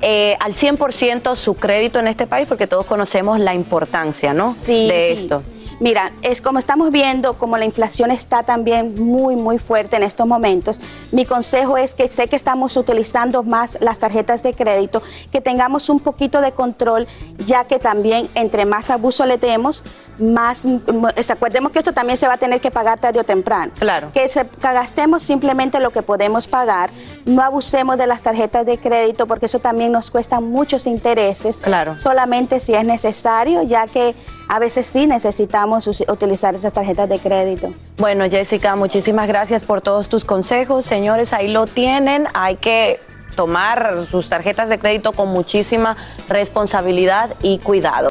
eh, 0.00 0.36
al 0.40 0.52
100% 0.52 1.36
su 1.36 1.54
crédito 1.54 2.00
en 2.00 2.08
este 2.08 2.26
país? 2.26 2.46
Porque 2.48 2.66
todos 2.66 2.84
conocemos 2.84 3.38
la 3.38 3.54
importancia, 3.54 4.34
¿no? 4.34 4.50
Sí, 4.50 4.88
de 4.88 5.00
sí. 5.00 5.22
esto. 5.22 5.42
Mira, 5.80 6.12
es 6.22 6.40
como 6.42 6.58
estamos 6.58 6.90
viendo, 6.90 7.34
como 7.34 7.56
la 7.56 7.64
inflación 7.64 8.10
está 8.10 8.42
también 8.42 8.94
muy, 8.96 9.36
muy 9.36 9.58
fuerte 9.58 9.96
en 9.96 10.02
estos 10.02 10.26
momentos, 10.26 10.80
mi 11.12 11.24
consejo 11.24 11.76
es 11.76 11.94
que 11.94 12.08
sé 12.08 12.28
que 12.28 12.36
estamos 12.36 12.76
utilizando 12.76 13.44
más 13.44 13.78
las 13.80 13.98
tarjetas 13.98 14.42
de 14.42 14.54
crédito, 14.54 15.02
que 15.30 15.40
tengamos 15.40 15.88
un 15.88 16.00
poquito 16.00 16.40
de 16.40 16.52
control, 16.52 17.06
ya 17.44 17.64
que 17.64 17.78
también 17.78 18.28
entre 18.34 18.64
más 18.64 18.90
abuso 18.90 19.24
le 19.24 19.38
demos, 19.38 19.84
más, 20.18 20.64
mm, 20.64 21.06
acordemos 21.30 21.70
que 21.70 21.78
esto 21.78 21.92
también 21.92 22.16
se 22.16 22.26
va 22.26 22.34
a 22.34 22.38
tener 22.38 22.60
que 22.60 22.72
pagar 22.72 22.98
tarde 22.98 23.20
o 23.20 23.24
temprano. 23.24 23.72
Claro. 23.78 24.10
Que, 24.12 24.26
se, 24.26 24.46
que 24.46 24.72
gastemos 24.72 25.22
simplemente 25.22 25.78
lo 25.78 25.90
que 25.90 26.02
podemos 26.02 26.48
pagar, 26.48 26.90
no 27.24 27.42
abusemos 27.42 27.96
de 27.98 28.06
las 28.08 28.22
tarjetas 28.22 28.66
de 28.66 28.78
crédito, 28.78 29.26
porque 29.26 29.46
eso 29.46 29.60
también 29.60 29.92
nos 29.92 30.10
cuesta 30.10 30.40
muchos 30.40 30.86
intereses. 30.88 31.58
Claro. 31.58 31.96
Solamente 31.98 32.58
si 32.58 32.74
es 32.74 32.84
necesario, 32.84 33.62
ya 33.62 33.86
que 33.86 34.16
a 34.48 34.58
veces 34.58 34.86
sí 34.86 35.06
necesitamos 35.06 35.86
utilizar 36.08 36.54
esas 36.54 36.72
tarjetas 36.72 37.08
de 37.08 37.18
crédito. 37.18 37.74
Bueno, 37.98 38.24
Jessica, 38.30 38.74
muchísimas 38.76 39.28
gracias 39.28 39.62
por 39.62 39.80
todos 39.80 40.08
tus 40.08 40.24
consejos. 40.24 40.84
Señores, 40.84 41.32
ahí 41.32 41.48
lo 41.48 41.66
tienen. 41.66 42.26
Hay 42.34 42.56
que 42.56 42.98
tomar 43.36 44.06
sus 44.10 44.28
tarjetas 44.28 44.68
de 44.68 44.78
crédito 44.78 45.12
con 45.12 45.28
muchísima 45.28 45.96
responsabilidad 46.28 47.30
y 47.42 47.58
cuidado. 47.58 48.10